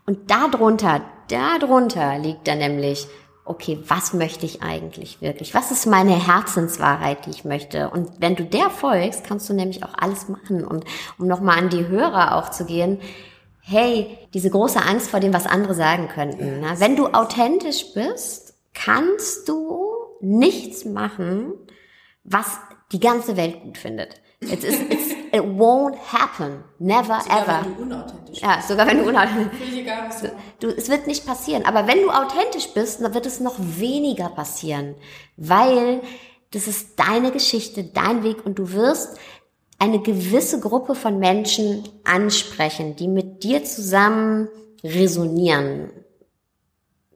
Und 0.04 0.32
darunter, 0.32 1.02
darunter 1.28 2.18
liegt 2.18 2.48
dann 2.48 2.58
nämlich 2.58 3.06
okay, 3.48 3.78
was 3.86 4.12
möchte 4.12 4.46
ich 4.46 4.62
eigentlich 4.62 5.20
wirklich? 5.20 5.54
Was 5.54 5.70
ist 5.70 5.86
meine 5.86 6.14
Herzenswahrheit, 6.26 7.26
die 7.26 7.30
ich 7.30 7.44
möchte? 7.44 7.90
Und 7.90 8.20
wenn 8.20 8.36
du 8.36 8.44
der 8.44 8.70
folgst, 8.70 9.24
kannst 9.24 9.48
du 9.48 9.54
nämlich 9.54 9.82
auch 9.82 9.94
alles 9.96 10.28
machen. 10.28 10.64
Und 10.64 10.84
um 11.18 11.26
nochmal 11.26 11.58
an 11.58 11.68
die 11.68 11.88
Hörer 11.88 12.36
auch 12.36 12.50
zu 12.50 12.64
gehen, 12.64 13.00
hey, 13.60 14.18
diese 14.34 14.50
große 14.50 14.80
Angst 14.80 15.10
vor 15.10 15.20
dem, 15.20 15.34
was 15.34 15.46
andere 15.46 15.74
sagen 15.74 16.08
könnten. 16.08 16.60
Ne? 16.60 16.74
Wenn 16.78 16.96
du 16.96 17.08
authentisch 17.08 17.92
bist, 17.94 18.54
kannst 18.74 19.48
du 19.48 19.88
nichts 20.20 20.84
machen, 20.84 21.52
was 22.24 22.58
die 22.92 23.00
ganze 23.00 23.36
Welt 23.36 23.62
gut 23.62 23.78
findet. 23.78 24.20
It's, 24.40 24.64
it's, 24.64 25.07
it 25.32 25.42
won't 25.42 25.96
happen. 26.12 26.64
Never 26.78 27.20
sogar 27.20 27.42
ever. 27.42 27.64
Wenn 27.64 27.76
du 27.76 27.82
unauthentisch 27.82 28.40
ja, 28.40 28.62
sogar 28.66 28.86
wenn 28.86 28.98
du 28.98 29.04
unauthentisch 29.08 29.58
bist. 29.60 30.32
Du, 30.60 30.68
es 30.68 30.88
wird 30.88 31.06
nicht 31.06 31.26
passieren. 31.26 31.64
Aber 31.64 31.86
wenn 31.86 32.02
du 32.02 32.10
authentisch 32.10 32.68
bist, 32.74 33.00
dann 33.00 33.14
wird 33.14 33.26
es 33.26 33.40
noch 33.40 33.56
weniger 33.58 34.28
passieren. 34.28 34.94
Weil 35.36 36.00
das 36.52 36.66
ist 36.66 36.98
deine 36.98 37.30
Geschichte, 37.30 37.84
dein 37.84 38.22
Weg 38.24 38.44
und 38.44 38.58
du 38.58 38.72
wirst 38.72 39.18
eine 39.78 40.00
gewisse 40.00 40.60
Gruppe 40.60 40.94
von 40.94 41.18
Menschen 41.18 41.88
ansprechen, 42.04 42.96
die 42.96 43.08
mit 43.08 43.44
dir 43.44 43.64
zusammen 43.64 44.48
resonieren. 44.82 45.90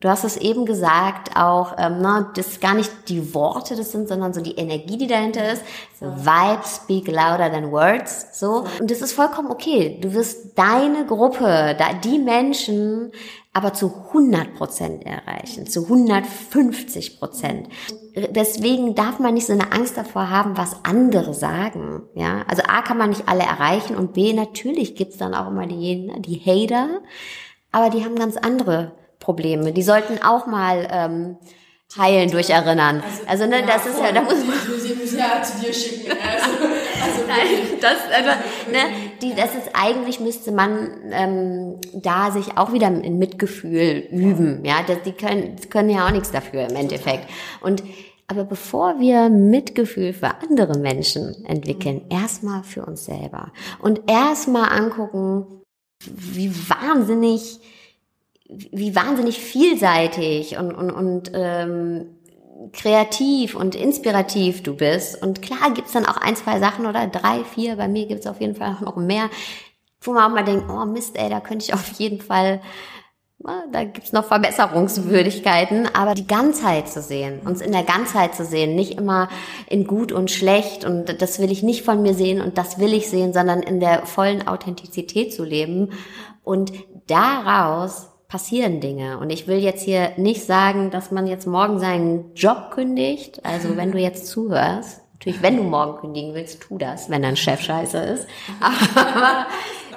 Du 0.02 0.08
hast 0.08 0.24
es 0.24 0.36
eben 0.36 0.66
gesagt, 0.66 1.36
auch, 1.36 1.76
ähm, 1.78 2.02
ne, 2.02 2.28
das 2.34 2.48
ist 2.48 2.60
gar 2.60 2.74
nicht 2.74 2.90
die 3.08 3.34
Worte, 3.34 3.76
das 3.76 3.92
sind, 3.92 4.08
sondern 4.08 4.34
so 4.34 4.40
die 4.40 4.56
Energie, 4.56 4.98
die 4.98 5.06
dahinter 5.06 5.52
ist. 5.52 5.62
So, 6.00 6.06
Vibes 6.06 6.80
speak 6.82 7.06
louder 7.06 7.52
than 7.52 7.70
words. 7.70 8.26
So. 8.32 8.64
Und 8.80 8.90
das 8.90 9.00
ist 9.00 9.12
vollkommen 9.12 9.52
okay. 9.52 10.00
Du 10.02 10.12
wirst 10.12 10.58
deine 10.58 11.06
Gruppe, 11.06 11.76
die 12.02 12.18
Menschen, 12.18 13.12
aber 13.52 13.74
zu 13.74 13.94
100 14.08 14.56
Prozent 14.56 15.06
erreichen, 15.06 15.68
zu 15.68 15.84
150 15.84 17.20
Prozent. 17.20 17.68
Deswegen 18.16 18.96
darf 18.96 19.20
man 19.20 19.34
nicht 19.34 19.46
so 19.46 19.52
eine 19.52 19.70
Angst 19.70 19.96
davor 19.96 20.30
haben, 20.30 20.56
was 20.56 20.84
andere 20.84 21.32
sagen. 21.32 22.02
Ja, 22.16 22.42
also 22.48 22.64
A 22.66 22.82
kann 22.82 22.98
man 22.98 23.10
nicht 23.10 23.28
alle 23.28 23.44
erreichen 23.44 23.94
und 23.94 24.14
B 24.14 24.32
natürlich 24.32 24.96
gibt's 24.96 25.18
dann 25.18 25.32
auch 25.32 25.46
immer 25.46 25.68
die, 25.68 26.10
die 26.18 26.40
Hater, 26.44 27.02
aber 27.70 27.88
die 27.88 28.04
haben 28.04 28.16
ganz 28.16 28.36
andere 28.36 28.96
Probleme. 29.22 29.72
Die 29.72 29.82
sollten 29.82 30.22
auch 30.22 30.46
mal 30.46 30.88
ähm, 30.90 31.36
heilen 31.98 32.30
durch 32.30 32.50
Erinnern. 32.50 33.02
Also, 33.26 33.44
also 33.44 33.46
ne, 33.46 33.60
ja, 33.60 33.66
das 33.66 33.86
ist 33.86 34.00
ja, 34.00 34.12
da 34.12 34.22
muss 34.22 34.44
man. 34.44 34.56
Ja 35.18 35.42
zu 35.42 35.60
dir 35.60 35.72
schicken. 35.72 36.10
Also, 36.10 36.64
also 37.04 37.22
Nein, 37.28 37.78
das 37.80 37.98
einfach, 38.10 38.36
ne, 38.70 38.78
die, 39.20 39.34
das 39.34 39.54
ist 39.54 39.70
eigentlich 39.74 40.20
müsste 40.20 40.52
man 40.52 40.90
ähm, 41.10 41.80
da 41.92 42.30
sich 42.30 42.56
auch 42.56 42.72
wieder 42.72 42.88
in 42.88 43.18
Mitgefühl 43.18 44.06
üben. 44.10 44.64
Ja, 44.64 44.82
das, 44.86 45.02
die 45.04 45.12
können, 45.12 45.56
können 45.70 45.90
ja 45.90 46.06
auch 46.06 46.12
nichts 46.12 46.30
dafür 46.30 46.68
im 46.68 46.76
Endeffekt. 46.76 47.28
Und 47.60 47.82
aber 48.26 48.44
bevor 48.44 48.98
wir 48.98 49.28
Mitgefühl 49.28 50.14
für 50.14 50.30
andere 50.40 50.78
Menschen 50.78 51.44
entwickeln, 51.44 52.02
mhm. 52.04 52.16
erstmal 52.16 52.62
für 52.62 52.86
uns 52.86 53.04
selber 53.04 53.52
und 53.80 54.00
erstmal 54.06 54.70
angucken, 54.72 55.62
wie 56.04 56.50
wahnsinnig 56.68 57.60
wie 58.70 58.94
wahnsinnig 58.94 59.38
vielseitig 59.38 60.58
und, 60.58 60.74
und, 60.74 60.90
und 60.90 61.32
ähm, 61.34 62.06
kreativ 62.72 63.54
und 63.54 63.74
inspirativ 63.74 64.62
du 64.62 64.76
bist. 64.76 65.20
Und 65.20 65.42
klar 65.42 65.72
gibt's 65.74 65.92
dann 65.92 66.06
auch 66.06 66.16
ein, 66.16 66.36
zwei 66.36 66.60
Sachen 66.60 66.86
oder 66.86 67.06
drei, 67.06 67.44
vier, 67.44 67.76
bei 67.76 67.88
mir 67.88 68.06
gibt's 68.06 68.26
auf 68.26 68.40
jeden 68.40 68.54
Fall 68.54 68.76
auch 68.76 68.80
noch 68.80 68.96
mehr, 68.96 69.30
wo 70.00 70.12
man 70.12 70.24
auch 70.24 70.34
mal 70.34 70.44
denkt, 70.44 70.66
oh 70.68 70.84
Mist, 70.84 71.16
ey, 71.16 71.28
da 71.28 71.40
könnte 71.40 71.64
ich 71.64 71.74
auf 71.74 71.88
jeden 71.92 72.20
Fall, 72.20 72.60
da 73.72 73.84
gibt's 73.84 74.12
noch 74.12 74.24
Verbesserungswürdigkeiten, 74.24 75.88
aber 75.94 76.14
die 76.14 76.26
Ganzheit 76.26 76.88
zu 76.88 77.02
sehen, 77.02 77.40
uns 77.44 77.60
in 77.60 77.72
der 77.72 77.82
Ganzheit 77.82 78.36
zu 78.36 78.44
sehen, 78.44 78.76
nicht 78.76 78.98
immer 78.98 79.28
in 79.68 79.84
gut 79.84 80.12
und 80.12 80.30
schlecht. 80.30 80.84
Und 80.84 81.20
das 81.20 81.40
will 81.40 81.50
ich 81.50 81.64
nicht 81.64 81.84
von 81.84 82.02
mir 82.02 82.14
sehen 82.14 82.40
und 82.40 82.56
das 82.56 82.78
will 82.78 82.92
ich 82.92 83.10
sehen, 83.10 83.32
sondern 83.32 83.60
in 83.60 83.80
der 83.80 84.06
vollen 84.06 84.46
Authentizität 84.46 85.34
zu 85.34 85.44
leben. 85.44 85.90
Und 86.44 86.72
daraus 87.08 88.11
passieren 88.32 88.80
Dinge. 88.80 89.18
Und 89.18 89.28
ich 89.28 89.46
will 89.46 89.58
jetzt 89.58 89.82
hier 89.82 90.12
nicht 90.16 90.46
sagen, 90.46 90.90
dass 90.90 91.10
man 91.10 91.26
jetzt 91.26 91.46
morgen 91.46 91.78
seinen 91.78 92.32
Job 92.34 92.70
kündigt. 92.70 93.44
Also 93.44 93.76
wenn 93.76 93.92
du 93.92 93.98
jetzt 93.98 94.26
zuhörst, 94.26 95.02
natürlich, 95.12 95.42
wenn 95.42 95.58
du 95.58 95.64
morgen 95.64 96.00
kündigen 96.00 96.32
willst, 96.32 96.62
tu 96.62 96.78
das, 96.78 97.10
wenn 97.10 97.20
dein 97.20 97.36
Chef 97.36 97.60
scheiße 97.60 97.98
ist. 97.98 98.26
Aber 98.60 99.46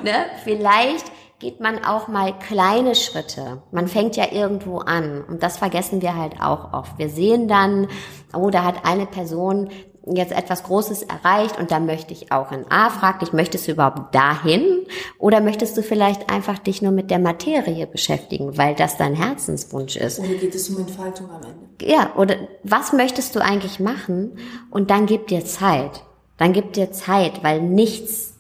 ne, 0.04 0.26
vielleicht 0.44 1.06
geht 1.40 1.62
man 1.62 1.86
auch 1.86 2.10
mal 2.10 2.38
kleine 2.38 2.96
Schritte. 2.96 3.62
Man 3.72 3.88
fängt 3.88 4.18
ja 4.18 4.26
irgendwo 4.30 4.80
an 4.80 5.24
und 5.24 5.42
das 5.42 5.56
vergessen 5.56 6.02
wir 6.02 6.18
halt 6.18 6.42
auch 6.42 6.74
oft. 6.74 6.98
Wir 6.98 7.08
sehen 7.08 7.48
dann, 7.48 7.88
oh, 8.34 8.50
da 8.50 8.66
hat 8.66 8.84
eine 8.84 9.06
Person 9.06 9.70
jetzt 10.14 10.32
etwas 10.32 10.64
Großes 10.64 11.04
erreicht 11.04 11.58
und 11.60 11.72
da 11.72 11.80
möchte 11.80 12.14
ich 12.14 12.32
auch 12.32 12.52
in 12.52 12.70
A, 12.70 12.90
frag 12.90 13.20
dich, 13.20 13.34
möchtest 13.34 13.68
du 13.68 13.72
überhaupt 13.72 14.14
dahin 14.14 14.86
oder 15.18 15.42
möchtest 15.42 15.76
du 15.78 15.82
vielleicht 15.82 16.30
einfach 16.30 16.60
dich 16.60 16.82
nur 16.82 16.92
mit 16.92 17.10
der 17.10 17.20
Materie 17.20 17.88
beschäftigen, 17.88 18.58
weil 18.58 18.76
das 18.76 18.98
dein 18.98 19.16
Herzenswunsch 19.16 19.96
ist? 19.96 20.20
Oder 20.20 20.30
geht 20.30 20.54
es 20.54 20.70
um 20.70 20.80
Entfaltung 20.80 21.30
am 21.30 21.42
Ende? 21.42 21.92
Ja, 21.92 22.14
oder 22.16 22.36
was 22.64 22.94
möchtest 22.94 23.36
du 23.36 23.44
eigentlich 23.44 23.80
machen? 23.80 24.38
Und 24.70 24.92
dann 24.92 25.06
gib 25.06 25.28
dir 25.28 25.44
Zeit. 25.46 26.04
Dann 26.38 26.54
gib 26.54 26.74
dir 26.74 26.92
Zeit, 26.92 27.44
weil 27.44 27.62
nichts 27.62 28.36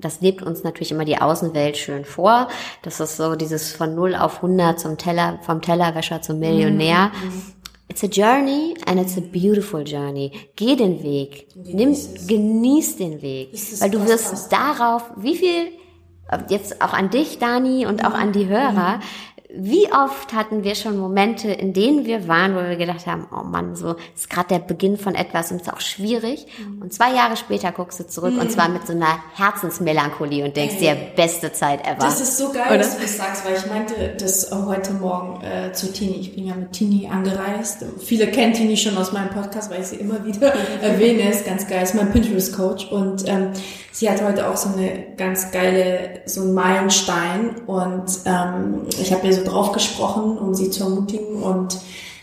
das 0.00 0.20
lebt 0.20 0.42
uns 0.44 0.62
natürlich 0.62 0.92
immer 0.92 1.04
die 1.04 1.20
Außenwelt 1.20 1.76
schön 1.76 2.04
vor. 2.04 2.46
Das 2.82 3.00
ist 3.00 3.16
so 3.16 3.34
dieses 3.34 3.72
von 3.72 3.96
0 3.96 4.14
auf 4.14 4.36
100 4.36 4.78
zum 4.78 4.96
Teller, 4.96 5.40
vom 5.42 5.60
Tellerwäscher 5.60 6.22
zum 6.22 6.38
Millionär. 6.38 7.06
Mhm. 7.08 7.42
It's 7.88 8.02
a 8.02 8.08
journey 8.08 8.76
and 8.86 9.00
it's 9.00 9.16
a 9.16 9.22
beautiful 9.22 9.82
journey. 9.82 10.30
Geh 10.56 10.76
den 10.76 11.02
Weg. 11.02 11.48
Nimm, 11.56 11.96
genieß 12.26 12.96
den 12.96 13.22
Weg. 13.22 13.50
Weil 13.80 13.90
du 13.90 14.06
wirst 14.06 14.52
darauf, 14.52 15.10
wie 15.16 15.36
viel, 15.36 15.72
jetzt 16.48 16.82
auch 16.82 16.92
an 16.92 17.08
dich, 17.08 17.38
Dani, 17.38 17.86
und 17.86 18.04
auch 18.04 18.12
an 18.12 18.32
die 18.32 18.46
Hörer, 18.46 19.00
wie 19.50 19.90
oft 19.90 20.34
hatten 20.34 20.62
wir 20.62 20.74
schon 20.74 20.98
Momente, 20.98 21.48
in 21.48 21.72
denen 21.72 22.04
wir 22.04 22.28
waren, 22.28 22.54
wo 22.54 22.60
wir 22.60 22.76
gedacht 22.76 23.06
haben, 23.06 23.26
oh 23.32 23.44
Mann, 23.44 23.76
so 23.76 23.96
ist 24.14 24.28
gerade 24.28 24.48
der 24.48 24.58
Beginn 24.58 24.98
von 24.98 25.14
etwas 25.14 25.50
und 25.50 25.62
ist 25.62 25.72
auch 25.72 25.80
schwierig. 25.80 26.46
Mhm. 26.58 26.82
Und 26.82 26.92
zwei 26.92 27.14
Jahre 27.14 27.34
später 27.38 27.72
guckst 27.72 27.98
du 27.98 28.06
zurück 28.06 28.34
mhm. 28.34 28.40
und 28.40 28.52
zwar 28.52 28.68
mit 28.68 28.86
so 28.86 28.92
einer 28.92 29.18
Herzensmelancholie 29.34 30.44
und 30.44 30.54
denkst 30.54 30.76
dir, 30.76 30.94
beste 31.16 31.50
Zeit 31.52 31.80
ever. 31.86 31.96
Das 31.98 32.20
ist 32.20 32.36
so 32.36 32.52
geil, 32.52 32.64
Oder? 32.68 32.78
dass 32.78 32.96
du 32.96 33.02
das 33.02 33.16
sagst, 33.16 33.46
weil 33.46 33.54
ich 33.56 33.66
meinte 33.66 34.16
das 34.20 34.50
heute 34.52 34.92
Morgen 34.92 35.42
äh, 35.42 35.72
zu 35.72 35.90
Tini. 35.94 36.20
Ich 36.20 36.34
bin 36.34 36.46
ja 36.46 36.54
mit 36.54 36.72
Tini 36.72 37.08
angereist. 37.10 37.86
Viele 38.00 38.26
kennen 38.26 38.52
Tini 38.52 38.76
schon 38.76 38.98
aus 38.98 39.12
meinem 39.12 39.30
Podcast, 39.30 39.70
weil 39.70 39.80
ich 39.80 39.86
sie 39.86 39.96
immer 39.96 40.26
wieder 40.26 40.52
erwähne. 40.82 41.30
Ist 41.30 41.46
ganz 41.46 41.66
geil, 41.66 41.82
ist 41.82 41.94
mein 41.94 42.12
Pinterest-Coach 42.12 42.92
und 42.92 43.26
ähm, 43.26 43.52
sie 43.92 44.10
hat 44.10 44.22
heute 44.22 44.46
auch 44.48 44.56
so 44.56 44.68
eine 44.76 45.06
ganz 45.16 45.50
geile, 45.50 46.20
so 46.26 46.42
einen 46.42 46.52
Meilenstein 46.54 47.56
und 47.66 48.04
ähm, 48.26 48.82
ich 49.00 49.12
habe 49.12 49.26
ihr 49.26 49.32
so 49.32 49.37
drauf 49.44 49.72
gesprochen, 49.72 50.38
um 50.38 50.54
sie 50.54 50.70
zu 50.70 50.84
ermutigen 50.84 51.42
und 51.42 51.78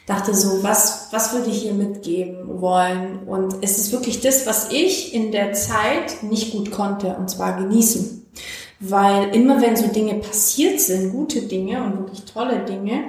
dachte 0.05 0.33
so, 0.35 0.63
was, 0.63 1.07
was 1.11 1.33
würde 1.33 1.49
ich 1.49 1.65
ihr 1.65 1.73
mitgeben 1.73 2.61
wollen? 2.61 3.19
Und 3.27 3.55
es 3.61 3.77
ist 3.77 3.91
wirklich 3.91 4.21
das, 4.21 4.45
was 4.45 4.71
ich 4.71 5.13
in 5.13 5.31
der 5.31 5.53
Zeit 5.53 6.21
nicht 6.21 6.51
gut 6.51 6.71
konnte, 6.71 7.15
und 7.15 7.29
zwar 7.29 7.57
genießen. 7.57 8.25
Weil 8.79 9.33
immer 9.35 9.61
wenn 9.61 9.75
so 9.75 9.87
Dinge 9.87 10.15
passiert 10.15 10.79
sind, 10.79 11.11
gute 11.11 11.43
Dinge 11.43 11.83
und 11.83 11.97
wirklich 11.97 12.25
tolle 12.25 12.65
Dinge, 12.65 13.05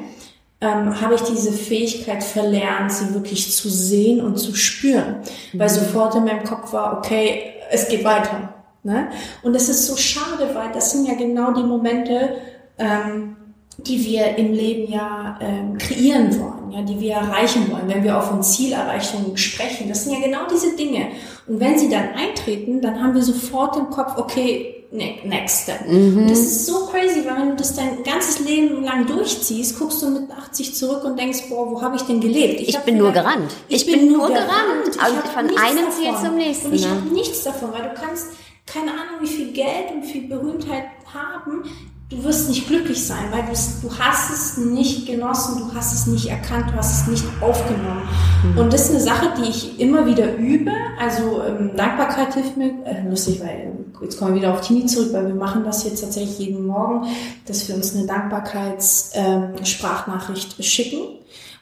ähm, 0.60 1.00
habe 1.00 1.16
ich 1.16 1.22
diese 1.22 1.52
Fähigkeit 1.52 2.24
verlernt, 2.24 2.92
sie 2.92 3.12
wirklich 3.12 3.54
zu 3.54 3.68
sehen 3.68 4.24
und 4.24 4.38
zu 4.38 4.54
spüren. 4.54 5.16
Mhm. 5.52 5.58
Weil 5.58 5.68
sofort 5.68 6.14
in 6.14 6.24
meinem 6.24 6.44
Kopf 6.44 6.72
war, 6.72 6.96
okay, 6.96 7.52
es 7.70 7.88
geht 7.88 8.04
weiter. 8.04 8.54
Ne? 8.82 9.08
Und 9.42 9.54
es 9.54 9.68
ist 9.68 9.86
so 9.86 9.96
schade, 9.96 10.48
weil 10.54 10.72
das 10.72 10.92
sind 10.92 11.06
ja 11.06 11.14
genau 11.14 11.52
die 11.52 11.64
Momente, 11.64 12.36
ähm, 12.78 13.36
die 13.78 14.04
wir 14.04 14.36
im 14.36 14.52
Leben 14.52 14.90
ja 14.90 15.38
ähm, 15.40 15.76
kreieren 15.76 16.38
wollen, 16.40 16.72
ja, 16.72 16.82
die 16.82 16.98
wir 16.98 17.14
erreichen 17.14 17.70
wollen, 17.70 17.88
wenn 17.88 18.02
wir 18.02 18.18
auch 18.18 18.22
von 18.22 18.42
Zielerreichung 18.42 19.36
sprechen. 19.36 19.88
Das 19.88 20.04
sind 20.04 20.14
ja 20.14 20.26
genau 20.26 20.46
diese 20.50 20.74
Dinge. 20.76 21.08
Und 21.46 21.60
wenn 21.60 21.78
sie 21.78 21.90
dann 21.90 22.10
eintreten, 22.14 22.80
dann 22.80 23.02
haben 23.02 23.14
wir 23.14 23.22
sofort 23.22 23.76
im 23.76 23.90
Kopf, 23.90 24.16
okay, 24.16 24.86
ne, 24.90 25.18
next 25.24 25.64
step. 25.64 25.86
Mhm. 25.86 26.26
Das 26.26 26.38
ist 26.38 26.66
so 26.66 26.86
crazy, 26.86 27.22
weil 27.26 27.36
wenn 27.36 27.50
du 27.50 27.56
das 27.56 27.76
dein 27.76 28.02
ganzes 28.02 28.40
Leben 28.40 28.82
lang 28.82 29.06
durchziehst, 29.06 29.78
guckst 29.78 30.02
du 30.02 30.08
mit 30.08 30.30
80 30.30 30.74
zurück 30.74 31.04
und 31.04 31.18
denkst, 31.18 31.44
boah, 31.50 31.70
wo 31.70 31.82
habe 31.82 31.96
ich 31.96 32.02
denn 32.02 32.20
gelebt? 32.20 32.60
Ich, 32.60 32.70
ich 32.70 32.78
bin 32.78 32.96
nur 32.96 33.12
gerannt. 33.12 33.52
Ich, 33.68 33.86
ich 33.86 33.92
bin, 33.92 34.06
bin, 34.06 34.12
nur 34.12 34.28
gerannt. 34.28 34.48
gerannt. 34.48 34.98
Also 35.00 35.16
von 35.32 35.44
einem 35.44 35.90
Ziel 35.90 36.14
zum 36.20 36.36
nächsten. 36.36 36.68
Und 36.68 36.74
ich 36.74 36.84
ne? 36.84 36.90
habe 36.90 37.08
nichts 37.10 37.44
davon, 37.44 37.72
weil 37.72 37.82
du 37.82 37.94
kannst 37.94 38.28
keine 38.66 38.90
Ahnung, 38.90 39.20
wie 39.20 39.28
viel 39.28 39.52
Geld 39.52 39.92
und 39.94 40.04
viel 40.04 40.26
Berühmtheit 40.26 40.86
haben, 41.12 41.62
du 42.08 42.22
wirst 42.22 42.48
nicht 42.48 42.68
glücklich 42.68 43.04
sein, 43.04 43.32
weil 43.32 43.42
du 43.42 43.90
hast 43.98 44.30
es 44.30 44.58
nicht 44.58 45.06
genossen, 45.06 45.58
du 45.58 45.74
hast 45.74 45.92
es 45.92 46.06
nicht 46.06 46.28
erkannt, 46.28 46.70
du 46.70 46.76
hast 46.76 47.02
es 47.02 47.08
nicht 47.08 47.24
aufgenommen. 47.40 48.08
Mhm. 48.44 48.58
Und 48.58 48.72
das 48.72 48.82
ist 48.82 48.90
eine 48.90 49.00
Sache, 49.00 49.34
die 49.38 49.50
ich 49.50 49.80
immer 49.80 50.06
wieder 50.06 50.36
übe. 50.36 50.70
Also 51.00 51.42
ähm, 51.42 51.72
Dankbarkeit 51.76 52.32
hilft 52.34 52.56
mir, 52.56 52.70
äh, 52.84 53.02
lustig, 53.08 53.40
weil 53.40 53.72
jetzt 54.00 54.18
kommen 54.18 54.34
wir 54.34 54.42
wieder 54.42 54.54
auf 54.54 54.60
Tini 54.60 54.86
zurück, 54.86 55.12
weil 55.12 55.26
wir 55.26 55.34
machen 55.34 55.64
das 55.64 55.82
jetzt 55.82 56.00
tatsächlich 56.00 56.38
jeden 56.38 56.64
Morgen, 56.66 57.08
dass 57.46 57.66
wir 57.66 57.74
uns 57.74 57.92
eine 57.94 58.06
Dankbarkeits-Sprachnachricht 58.06 60.54
ähm, 60.58 60.62
schicken. 60.62 61.00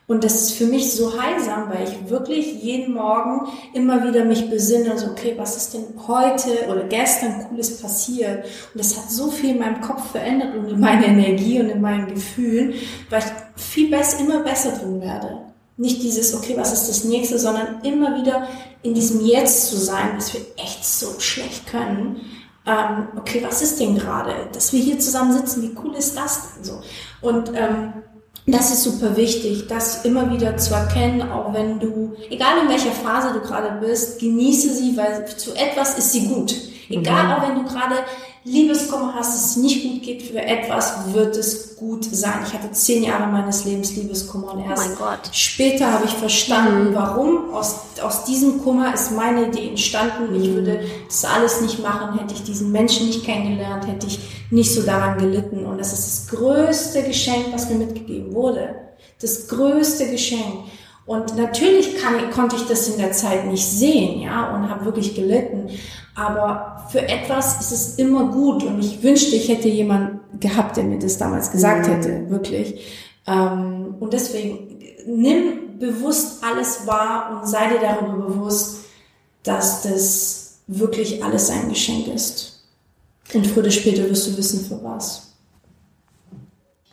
Und 0.06 0.22
das 0.22 0.34
ist 0.34 0.52
für 0.52 0.66
mich 0.66 0.92
so 0.92 1.18
heilsam, 1.20 1.70
weil 1.70 1.88
ich 1.88 2.10
wirklich 2.10 2.62
jeden 2.62 2.92
Morgen 2.92 3.48
immer 3.72 4.06
wieder 4.06 4.24
mich 4.24 4.50
besinne, 4.50 4.98
so, 4.98 5.06
okay, 5.06 5.34
was 5.38 5.56
ist 5.56 5.72
denn 5.72 5.84
heute 6.06 6.68
oder 6.68 6.84
gestern 6.84 7.48
Cooles 7.48 7.80
passiert? 7.80 8.44
Und 8.44 8.78
das 8.78 8.96
hat 8.96 9.10
so 9.10 9.30
viel 9.30 9.50
in 9.50 9.60
meinem 9.60 9.80
Kopf 9.80 10.10
verändert 10.10 10.54
und 10.56 10.68
in 10.68 10.78
meiner 10.78 11.06
Energie 11.06 11.58
und 11.58 11.70
in 11.70 11.80
meinen 11.80 12.06
Gefühlen, 12.06 12.74
weil 13.08 13.20
ich 13.20 13.62
viel 13.62 13.90
besser, 13.90 14.20
immer 14.20 14.40
besser 14.40 14.72
drin 14.72 15.00
werde. 15.00 15.38
Nicht 15.78 16.02
dieses, 16.02 16.34
okay, 16.34 16.54
was 16.56 16.72
ist 16.72 16.88
das 16.88 17.04
nächste, 17.04 17.38
sondern 17.38 17.80
immer 17.82 18.20
wieder 18.20 18.46
in 18.82 18.92
diesem 18.92 19.24
Jetzt 19.24 19.70
zu 19.70 19.76
sein, 19.76 20.10
was 20.16 20.34
wir 20.34 20.42
echt 20.56 20.84
so 20.84 21.18
schlecht 21.18 21.66
können. 21.66 22.20
Ähm, 22.66 23.08
okay, 23.16 23.42
was 23.42 23.62
ist 23.62 23.80
denn 23.80 23.96
gerade? 23.96 24.48
Dass 24.52 24.72
wir 24.72 24.80
hier 24.80 24.98
zusammen 24.98 25.32
sitzen, 25.32 25.62
wie 25.62 25.76
cool 25.82 25.94
ist 25.94 26.16
das 26.16 26.54
denn 26.54 26.64
so? 26.64 26.80
Und 27.22 27.52
ähm, 27.54 27.94
das 28.46 28.70
ist 28.70 28.82
super 28.82 29.16
wichtig, 29.16 29.68
das 29.68 30.04
immer 30.04 30.30
wieder 30.30 30.56
zu 30.58 30.74
erkennen, 30.74 31.22
auch 31.22 31.54
wenn 31.54 31.80
du, 31.80 32.14
egal 32.28 32.62
in 32.62 32.68
welcher 32.68 32.90
Phase 32.90 33.32
du 33.32 33.40
gerade 33.40 33.80
bist, 33.80 34.20
genieße 34.20 34.74
sie, 34.74 34.96
weil 34.96 35.26
zu 35.26 35.54
etwas 35.54 35.96
ist 35.98 36.12
sie 36.12 36.28
gut. 36.28 36.54
Egal, 36.90 37.24
mhm. 37.24 37.32
auch 37.32 37.48
wenn 37.48 37.54
du 37.54 37.64
gerade 37.64 37.94
Liebeskummer 38.46 39.14
hast, 39.14 39.34
es 39.34 39.56
nicht 39.56 39.84
gut 39.84 40.02
geht 40.02 40.22
für 40.22 40.38
etwas, 40.38 41.14
wird 41.14 41.34
es 41.34 41.76
gut 41.76 42.04
sein. 42.04 42.40
Ich 42.46 42.52
hatte 42.52 42.70
zehn 42.72 43.02
Jahre 43.02 43.26
meines 43.32 43.64
Lebens 43.64 43.96
Liebeskummer 43.96 44.52
und 44.52 44.64
erst 44.64 44.90
oh 45.00 45.04
später 45.32 45.90
habe 45.90 46.04
ich 46.04 46.10
verstanden, 46.10 46.90
mhm. 46.90 46.94
warum. 46.94 47.54
Aus, 47.54 47.76
aus 48.02 48.24
diesem 48.24 48.62
Kummer 48.62 48.92
ist 48.92 49.12
meine 49.12 49.48
Idee 49.48 49.70
entstanden. 49.70 50.34
Ich 50.34 50.50
mhm. 50.50 50.54
würde 50.56 50.80
das 51.06 51.24
alles 51.24 51.62
nicht 51.62 51.82
machen, 51.82 52.18
hätte 52.18 52.34
ich 52.34 52.42
diesen 52.42 52.70
Menschen 52.70 53.06
nicht 53.06 53.24
kennengelernt, 53.24 53.86
hätte 53.86 54.08
ich 54.08 54.18
nicht 54.50 54.74
so 54.74 54.82
daran 54.82 55.16
gelitten. 55.16 55.64
Und 55.64 55.78
das 55.78 55.94
ist 55.94 56.06
das 56.06 56.38
größte 56.38 57.02
Geschenk, 57.02 57.46
was 57.50 57.70
mir 57.70 57.76
mitgegeben 57.76 58.34
wurde. 58.34 58.74
Das 59.22 59.48
größte 59.48 60.10
Geschenk. 60.10 60.64
Und 61.06 61.36
natürlich 61.36 61.98
kann, 61.98 62.30
konnte 62.30 62.56
ich 62.56 62.66
das 62.66 62.88
in 62.88 62.98
der 62.98 63.12
Zeit 63.12 63.46
nicht 63.46 63.66
sehen, 63.66 64.20
ja, 64.20 64.54
und 64.54 64.70
habe 64.70 64.86
wirklich 64.86 65.14
gelitten. 65.14 65.68
Aber 66.14 66.86
für 66.90 67.06
etwas 67.06 67.60
ist 67.60 67.72
es 67.72 67.94
immer 67.96 68.26
gut 68.30 68.62
und 68.62 68.78
ich 68.80 69.02
wünschte, 69.02 69.36
ich 69.36 69.48
hätte 69.48 69.68
jemand 69.68 70.20
gehabt, 70.40 70.76
der 70.76 70.84
mir 70.84 70.98
das 70.98 71.18
damals 71.18 71.50
gesagt 71.50 71.86
mhm. 71.86 71.92
hätte, 71.92 72.30
wirklich. 72.30 72.80
Ähm, 73.26 73.96
und 74.00 74.12
deswegen 74.12 74.78
nimm 75.06 75.78
bewusst 75.78 76.42
alles 76.42 76.86
wahr 76.86 77.38
und 77.38 77.48
sei 77.48 77.68
dir 77.68 77.80
darüber 77.80 78.26
bewusst, 78.26 78.84
dass 79.42 79.82
das 79.82 80.58
wirklich 80.66 81.22
alles 81.22 81.50
ein 81.50 81.68
Geschenk 81.68 82.08
ist. 82.08 82.62
Und 83.32 83.46
früher 83.46 83.64
oder 83.64 83.70
später 83.70 84.08
wirst 84.08 84.26
du 84.26 84.36
wissen, 84.36 84.64
für 84.64 84.82
was. 84.82 85.23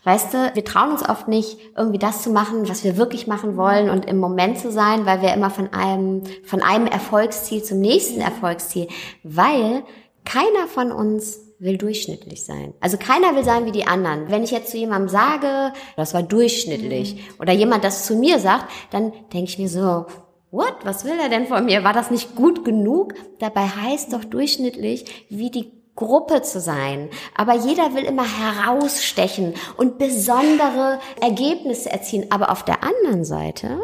Weißt 0.04 0.34
du, 0.34 0.52
wir 0.56 0.66
trauen 0.66 0.92
uns 0.92 1.08
oft 1.08 1.28
nicht, 1.28 1.60
irgendwie 1.78 2.00
das 2.00 2.24
zu 2.24 2.32
machen, 2.32 2.68
was 2.68 2.84
wir 2.84 2.98
wirklich 2.98 3.28
machen 3.28 3.56
wollen 3.56 3.90
und 3.90 4.06
im 4.06 4.18
Moment 4.18 4.58
zu 4.58 4.72
sein, 4.72 5.06
weil 5.06 5.22
wir 5.22 5.34
immer 5.34 5.52
von 5.52 5.72
einem, 5.74 6.24
von 6.44 6.64
einem 6.64 6.88
Erfolgsziel 6.88 7.64
zum 7.64 7.82
nächsten 7.82 8.20
Erfolgsziel, 8.20 8.88
weil 9.24 9.84
keiner 10.26 10.68
von 10.68 10.92
uns 10.92 11.40
will 11.60 11.78
durchschnittlich 11.78 12.44
sein. 12.44 12.74
Also 12.80 12.98
keiner 12.98 13.36
will 13.36 13.44
sein 13.44 13.68
wie 13.68 13.72
die 13.72 13.86
anderen. 13.86 14.32
Wenn 14.32 14.44
ich 14.44 14.50
jetzt 14.50 14.72
zu 14.72 14.78
jemandem 14.78 15.10
sage, 15.10 15.72
das 15.96 16.16
war 16.16 16.24
durchschnittlich, 16.24 17.16
mhm. 17.16 17.20
oder 17.40 17.54
jemand 17.54 17.84
das 17.84 18.08
zu 18.08 18.16
mir 18.16 18.40
sagt, 18.40 18.66
dann 18.90 19.14
denke 19.32 19.52
ich 19.52 19.60
mir 19.60 19.70
so, 19.70 20.08
what? 20.50 20.76
Was 20.84 21.06
will 21.06 21.20
er 21.22 21.30
denn 21.30 21.46
von 21.46 21.66
mir? 21.66 21.84
War 21.84 21.94
das 21.94 22.10
nicht 22.10 22.36
gut 22.36 22.66
genug? 22.66 23.14
Dabei 23.38 23.68
heißt 23.68 24.14
doch 24.14 24.24
durchschnittlich, 24.24 25.28
wie 25.30 25.52
die 25.52 25.81
Gruppe 25.96 26.42
zu 26.42 26.60
sein. 26.60 27.10
Aber 27.36 27.56
jeder 27.56 27.94
will 27.94 28.04
immer 28.04 28.26
herausstechen 28.26 29.54
und 29.78 29.98
besondere 29.98 31.00
Ergebnisse 31.22 31.92
erzielen. 31.92 32.28
Aber 32.32 32.52
auf 32.52 32.64
der 32.64 32.84
anderen 32.84 33.24
Seite 33.26 33.80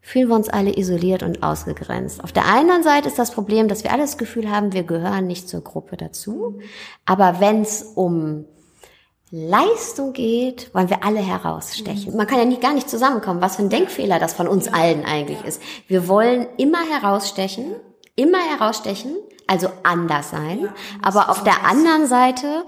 fühlen 0.00 0.28
wir 0.28 0.36
uns 0.36 0.48
alle 0.48 0.76
isoliert 0.76 1.22
und 1.22 1.42
ausgegrenzt. 1.42 2.24
Auf 2.24 2.32
der 2.32 2.46
einen 2.46 2.82
Seite 2.82 3.08
ist 3.08 3.18
das 3.18 3.32
Problem, 3.32 3.68
dass 3.68 3.84
wir 3.84 3.92
alle 3.92 4.02
das 4.02 4.16
Gefühl 4.16 4.50
haben, 4.50 4.72
wir 4.72 4.84
gehören 4.84 5.26
nicht 5.26 5.48
zur 5.48 5.60
Gruppe 5.60 5.96
dazu. 5.96 6.60
Aber 7.04 7.40
wenn 7.40 7.62
es 7.62 7.82
um 7.82 8.46
Leistung 9.30 10.14
geht, 10.14 10.74
wollen 10.74 10.88
wir 10.88 11.04
alle 11.04 11.20
herausstechen. 11.20 12.16
Man 12.16 12.26
kann 12.26 12.38
ja 12.38 12.46
nicht, 12.46 12.62
gar 12.62 12.72
nicht 12.72 12.88
zusammenkommen, 12.88 13.42
was 13.42 13.56
für 13.56 13.62
ein 13.62 13.68
Denkfehler 13.68 14.18
das 14.18 14.32
von 14.32 14.48
uns 14.48 14.72
allen 14.72 15.04
eigentlich 15.04 15.44
ist. 15.44 15.60
Wir 15.86 16.08
wollen 16.08 16.46
immer 16.56 16.80
herausstechen, 16.88 17.74
immer 18.16 18.38
herausstechen, 18.38 19.14
also 19.48 19.68
anders 19.82 20.30
sein. 20.30 20.60
Ja, 20.60 20.74
aber 21.02 21.30
auf 21.30 21.42
der 21.42 21.66
anderen 21.66 22.06
Seite 22.06 22.64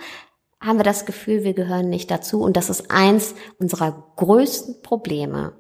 haben 0.61 0.79
wir 0.79 0.85
das 0.85 1.07
Gefühl, 1.07 1.45
wir 1.45 1.55
gehören 1.55 1.89
nicht 1.89 2.11
dazu. 2.11 2.43
Und 2.43 2.57
das 2.57 2.69
ist 2.69 2.91
eins 2.91 3.35
unserer 3.59 4.13
größten 4.17 4.83
Probleme. 4.83 5.53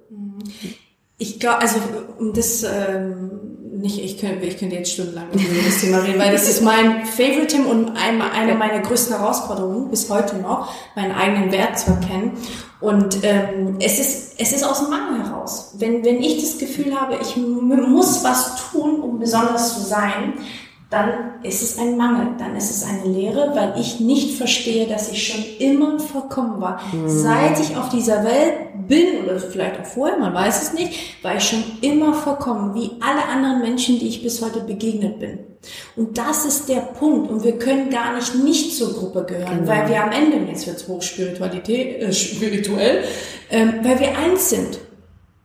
Ich 1.16 1.38
glaube, 1.38 1.60
also 1.60 1.78
um 2.18 2.32
das 2.32 2.62
ähm, 2.64 3.30
nicht, 3.80 4.02
ich 4.02 4.18
könnte, 4.18 4.46
ich 4.46 4.58
könnte 4.58 4.76
jetzt 4.76 4.92
stundenlang 4.92 5.30
über 5.32 5.62
das 5.64 5.80
Thema 5.80 5.98
reden, 5.98 6.18
weil 6.18 6.32
das 6.32 6.48
ist 6.48 6.62
mein 6.62 7.04
Favorite-Thema 7.06 7.70
und 7.70 7.96
eine 7.96 8.54
meiner 8.54 8.80
größten 8.80 9.16
Herausforderungen 9.16 9.90
bis 9.90 10.08
heute 10.10 10.36
noch, 10.36 10.72
meinen 10.96 11.12
eigenen 11.12 11.52
Wert 11.52 11.78
zu 11.78 11.90
erkennen. 11.90 12.32
Und 12.80 13.18
ähm, 13.22 13.76
es, 13.80 14.00
ist, 14.00 14.40
es 14.40 14.52
ist 14.52 14.64
aus 14.64 14.80
dem 14.80 14.90
Mangel 14.90 15.26
heraus. 15.26 15.74
Wenn, 15.78 16.04
wenn 16.04 16.22
ich 16.22 16.40
das 16.40 16.58
Gefühl 16.58 16.98
habe, 16.98 17.18
ich 17.20 17.36
muss 17.36 18.24
was 18.24 18.70
tun, 18.70 19.00
um 19.00 19.18
besonders 19.18 19.74
zu 19.74 19.80
sein, 19.80 20.34
dann 20.90 21.34
ist 21.44 21.62
es 21.62 21.78
ein 21.78 21.96
Mangel, 21.96 22.34
dann 22.36 22.56
ist 22.56 22.70
es 22.70 22.84
eine 22.84 23.04
Lehre, 23.04 23.52
weil 23.54 23.80
ich 23.80 24.00
nicht 24.00 24.36
verstehe, 24.36 24.88
dass 24.88 25.10
ich 25.12 25.28
schon 25.28 25.44
immer 25.60 26.00
vollkommen 26.00 26.60
war. 26.60 26.80
Mhm. 26.92 27.08
Seit 27.08 27.60
ich 27.60 27.76
auf 27.76 27.90
dieser 27.90 28.24
Welt 28.24 28.88
bin, 28.88 29.22
oder 29.24 29.38
vielleicht 29.38 29.80
auch 29.80 29.86
vorher, 29.86 30.18
man 30.18 30.34
weiß 30.34 30.62
es 30.62 30.72
nicht, 30.72 31.22
war 31.22 31.36
ich 31.36 31.44
schon 31.44 31.62
immer 31.80 32.12
vollkommen, 32.12 32.74
wie 32.74 32.90
alle 33.00 33.24
anderen 33.24 33.60
Menschen, 33.60 34.00
die 34.00 34.08
ich 34.08 34.20
bis 34.20 34.42
heute 34.42 34.60
begegnet 34.60 35.20
bin. 35.20 35.38
Und 35.94 36.18
das 36.18 36.44
ist 36.44 36.68
der 36.68 36.80
Punkt. 36.80 37.30
Und 37.30 37.44
wir 37.44 37.58
können 37.58 37.90
gar 37.90 38.14
nicht 38.16 38.34
nicht 38.34 38.76
zur 38.76 38.92
Gruppe 38.92 39.24
gehören, 39.24 39.60
genau. 39.60 39.68
weil 39.68 39.88
wir 39.88 40.02
am 40.02 40.10
Ende, 40.10 40.38
jetzt 40.50 40.66
wird 40.66 40.78
es 40.78 40.88
hochspiritualität, 40.88 42.02
äh, 42.02 42.12
spirituell, 42.12 43.04
ähm, 43.50 43.74
weil 43.82 44.00
wir 44.00 44.18
eins 44.18 44.50
sind. 44.50 44.80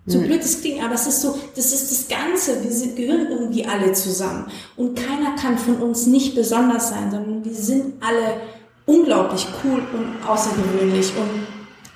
So 0.07 0.19
hm. 0.19 0.27
blöd 0.27 0.41
es 0.41 0.61
klingt, 0.61 0.83
aber 0.83 0.93
es 0.93 1.07
ist 1.07 1.21
so, 1.21 1.37
das 1.55 1.73
ist 1.73 1.91
das 1.91 2.07
Ganze. 2.07 2.63
Wir 2.63 2.95
gehören 2.95 3.27
irgendwie 3.31 3.65
alle 3.65 3.93
zusammen. 3.93 4.45
Und 4.75 4.95
keiner 4.95 5.35
kann 5.35 5.57
von 5.57 5.77
uns 5.77 6.05
nicht 6.05 6.35
besonders 6.35 6.89
sein, 6.89 7.09
sondern 7.11 7.43
wir 7.43 7.53
sind 7.53 7.93
alle 8.01 8.41
unglaublich 8.85 9.47
cool 9.63 9.81
und 9.93 10.27
außergewöhnlich 10.27 11.11
und 11.17 11.47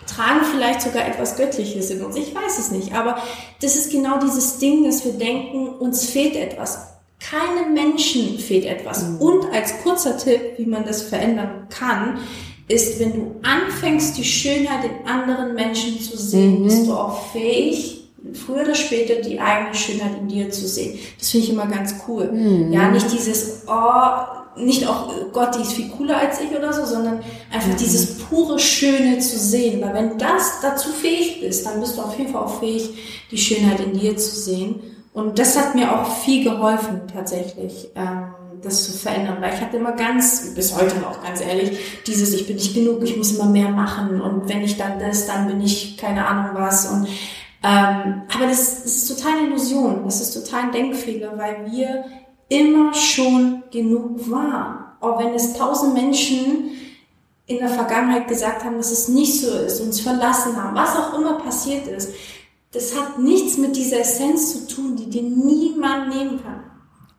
tragen 0.08 0.43
vielleicht 0.52 0.82
sogar 0.82 1.08
etwas 1.08 1.38
Göttliches 1.38 1.91
in 1.91 2.04
uns. 2.04 2.15
Ich 2.15 2.34
weiß 2.34 2.58
es 2.58 2.72
nicht, 2.72 2.93
aber 2.93 3.22
das 3.62 3.76
ist 3.76 3.91
genau 3.91 4.19
dieses 4.19 4.58
Ding, 4.58 4.84
dass 4.84 5.06
wir 5.06 5.13
denken, 5.13 5.69
uns 5.69 6.06
fehlt 6.10 6.36
etwas. 6.36 6.88
Keinem 7.19 7.74
Menschen 7.74 8.39
fehlt 8.39 8.65
etwas. 8.65 9.08
Mhm. 9.08 9.17
Und 9.17 9.45
als 9.54 9.84
kurzer 9.84 10.17
Tipp, 10.17 10.41
wie 10.58 10.65
man 10.65 10.86
das 10.86 11.04
verändern 11.04 11.67
kann, 11.69 12.19
ist, 12.67 13.00
wenn 13.00 13.13
du 13.13 13.36
anfängst, 13.43 14.17
die 14.17 14.24
Schönheit 14.24 14.86
in 14.86 15.08
anderen 15.08 15.54
Menschen 15.54 16.00
zu 16.00 16.17
sehen, 16.17 16.62
mhm. 16.62 16.63
bist 16.63 16.88
du 16.88 16.93
auch 16.93 17.32
fähig, 17.32 17.98
früher 18.34 18.63
oder 18.63 18.75
später 18.75 19.15
die 19.21 19.39
eigene 19.39 19.73
Schönheit 19.73 20.17
in 20.19 20.27
dir 20.27 20.49
zu 20.49 20.67
sehen. 20.67 20.99
Das 21.17 21.29
finde 21.29 21.47
ich 21.47 21.53
immer 21.53 21.67
ganz 21.67 21.95
cool. 22.08 22.32
Mhm. 22.32 22.71
Ja, 22.73 22.89
nicht 22.89 23.12
dieses, 23.12 23.63
oh, 23.67 24.60
nicht 24.60 24.88
auch, 24.88 25.13
Gott, 25.32 25.55
die 25.55 25.62
ist 25.62 25.73
viel 25.73 25.89
cooler 25.89 26.17
als 26.17 26.41
ich 26.41 26.55
oder 26.55 26.73
so, 26.73 26.86
sondern 26.86 27.21
einfach 27.51 27.69
mhm. 27.69 27.77
dieses 27.77 28.17
pure 28.19 28.60
Schöne 28.60 29.19
zu 29.19 29.38
sehen. 29.39 29.82
Weil 29.82 29.93
wenn 29.93 30.17
das 30.17 30.60
dazu 30.62 30.89
fähig 30.89 31.41
bist, 31.41 31.65
dann 31.65 31.79
bist 31.79 31.97
du 31.97 32.01
auf 32.01 32.17
jeden 32.17 32.32
Fall 32.32 32.43
auch 32.43 32.60
fähig, 32.60 32.89
die 33.32 33.38
Schönheit 33.38 33.79
in 33.79 33.93
dir 33.93 34.17
zu 34.17 34.36
sehen. 34.36 34.82
Und 35.13 35.39
das 35.39 35.58
hat 35.58 35.75
mir 35.75 35.91
auch 35.91 36.19
viel 36.19 36.43
geholfen, 36.43 37.01
tatsächlich. 37.12 37.89
Ähm, 37.95 38.34
das 38.62 38.86
zu 38.86 38.97
verändern, 38.97 39.38
weil 39.39 39.53
ich 39.53 39.62
hatte 39.62 39.77
immer 39.77 39.93
ganz, 39.93 40.53
bis 40.53 40.75
heute 40.75 40.97
noch 40.99 41.23
ganz 41.23 41.41
ehrlich, 41.41 41.77
dieses, 42.05 42.34
ich 42.34 42.47
bin 42.47 42.58
nicht 42.58 42.73
genug, 42.73 43.01
ich 43.03 43.15
muss 43.17 43.32
immer 43.32 43.49
mehr 43.49 43.69
machen 43.69 44.21
und 44.21 44.49
wenn 44.49 44.62
ich 44.62 44.77
dann 44.77 44.99
das, 44.99 45.27
dann 45.27 45.47
bin 45.47 45.62
ich 45.62 45.97
keine 45.97 46.27
Ahnung 46.27 46.51
was 46.55 46.86
und 46.88 47.08
ähm, 47.62 48.24
aber 48.34 48.48
das, 48.48 48.84
das 48.84 48.95
ist 48.95 49.17
total 49.17 49.39
eine 49.39 49.48
Illusion, 49.48 50.04
das 50.06 50.22
ist 50.22 50.34
total 50.34 50.65
ein 50.65 50.72
Denkfehler, 50.72 51.38
weil 51.38 51.72
wir 51.72 52.06
immer 52.48 52.93
schon 52.93 53.63
genug 53.72 54.30
waren. 54.32 54.86
Auch 55.02 55.19
wenn 55.19 55.34
es 55.34 55.54
tausend 55.54 55.93
Menschen 55.93 56.72
in 57.45 57.58
der 57.58 57.69
Vergangenheit 57.69 58.28
gesagt 58.28 58.63
haben, 58.63 58.78
dass 58.78 58.91
es 58.91 59.08
nicht 59.08 59.41
so 59.41 59.50
ist, 59.58 59.82
uns 59.82 60.02
verlassen 60.02 60.56
haben, 60.56 60.76
was 60.76 60.95
auch 60.95 61.17
immer 61.17 61.39
passiert 61.39 61.88
ist, 61.88 62.13
das 62.72 62.95
hat 62.95 63.17
nichts 63.17 63.58
mit 63.58 63.76
dieser 63.76 64.00
Essenz 64.02 64.52
zu 64.67 64.76
tun, 64.76 64.95
die 64.95 65.10
dir 65.10 65.24
niemand 65.24 66.10
nehmen 66.10 66.41
kann. 66.43 66.63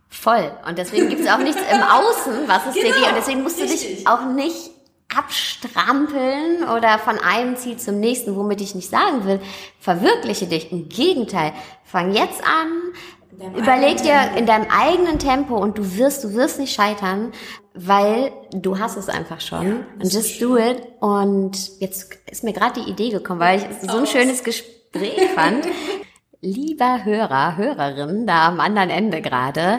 Voll. 0.08 0.50
Und 0.66 0.78
deswegen 0.78 1.08
gibt 1.08 1.22
es 1.22 1.30
auch 1.30 1.38
nichts 1.38 1.60
im 1.60 1.82
Außen, 1.82 2.46
was 2.46 2.66
es 2.68 2.74
genau, 2.74 2.86
dir 2.86 2.94
geht. 2.94 3.08
Und 3.08 3.16
deswegen 3.16 3.42
musst 3.42 3.60
richtig. 3.60 3.80
du 3.80 3.88
dich 3.96 4.06
auch 4.06 4.26
nicht 4.26 4.70
abstrampeln 5.16 6.64
oder 6.64 6.98
von 6.98 7.18
einem 7.18 7.56
Ziel 7.56 7.76
zum 7.76 8.00
nächsten, 8.00 8.36
womit 8.36 8.60
ich 8.60 8.74
nicht 8.74 8.88
sagen 8.88 9.24
will, 9.24 9.40
verwirkliche 9.78 10.46
dich. 10.46 10.72
Im 10.72 10.88
Gegenteil, 10.88 11.52
fang 11.84 12.12
jetzt 12.12 12.42
an, 12.44 13.56
überleg 13.56 14.02
dir 14.02 14.36
in 14.36 14.46
deinem 14.46 14.66
eigenen 14.70 15.18
Tempo 15.18 15.56
und 15.56 15.78
du 15.78 15.96
wirst, 15.96 16.24
du 16.24 16.34
wirst 16.34 16.58
nicht 16.58 16.74
scheitern, 16.74 17.32
weil 17.74 18.32
du 18.52 18.78
hast 18.78 18.96
es 18.96 19.08
einfach 19.08 19.40
schon. 19.40 19.66
Ja, 19.66 19.74
and 20.00 20.12
just 20.12 20.40
do 20.40 20.56
it. 20.56 20.82
Und 21.00 21.80
jetzt 21.80 22.16
ist 22.30 22.44
mir 22.44 22.52
gerade 22.52 22.80
die 22.80 22.90
Idee 22.90 23.10
gekommen, 23.10 23.40
weil 23.40 23.58
ich 23.58 23.64
es 23.64 23.90
so 23.90 23.98
ein 23.98 24.06
schönes 24.06 24.44
Gespräch 24.44 25.30
fand. 25.34 25.66
Lieber 26.42 27.04
Hörer, 27.04 27.58
Hörerin, 27.58 28.26
da 28.26 28.48
am 28.48 28.60
anderen 28.60 28.88
Ende 28.88 29.20
gerade, 29.20 29.78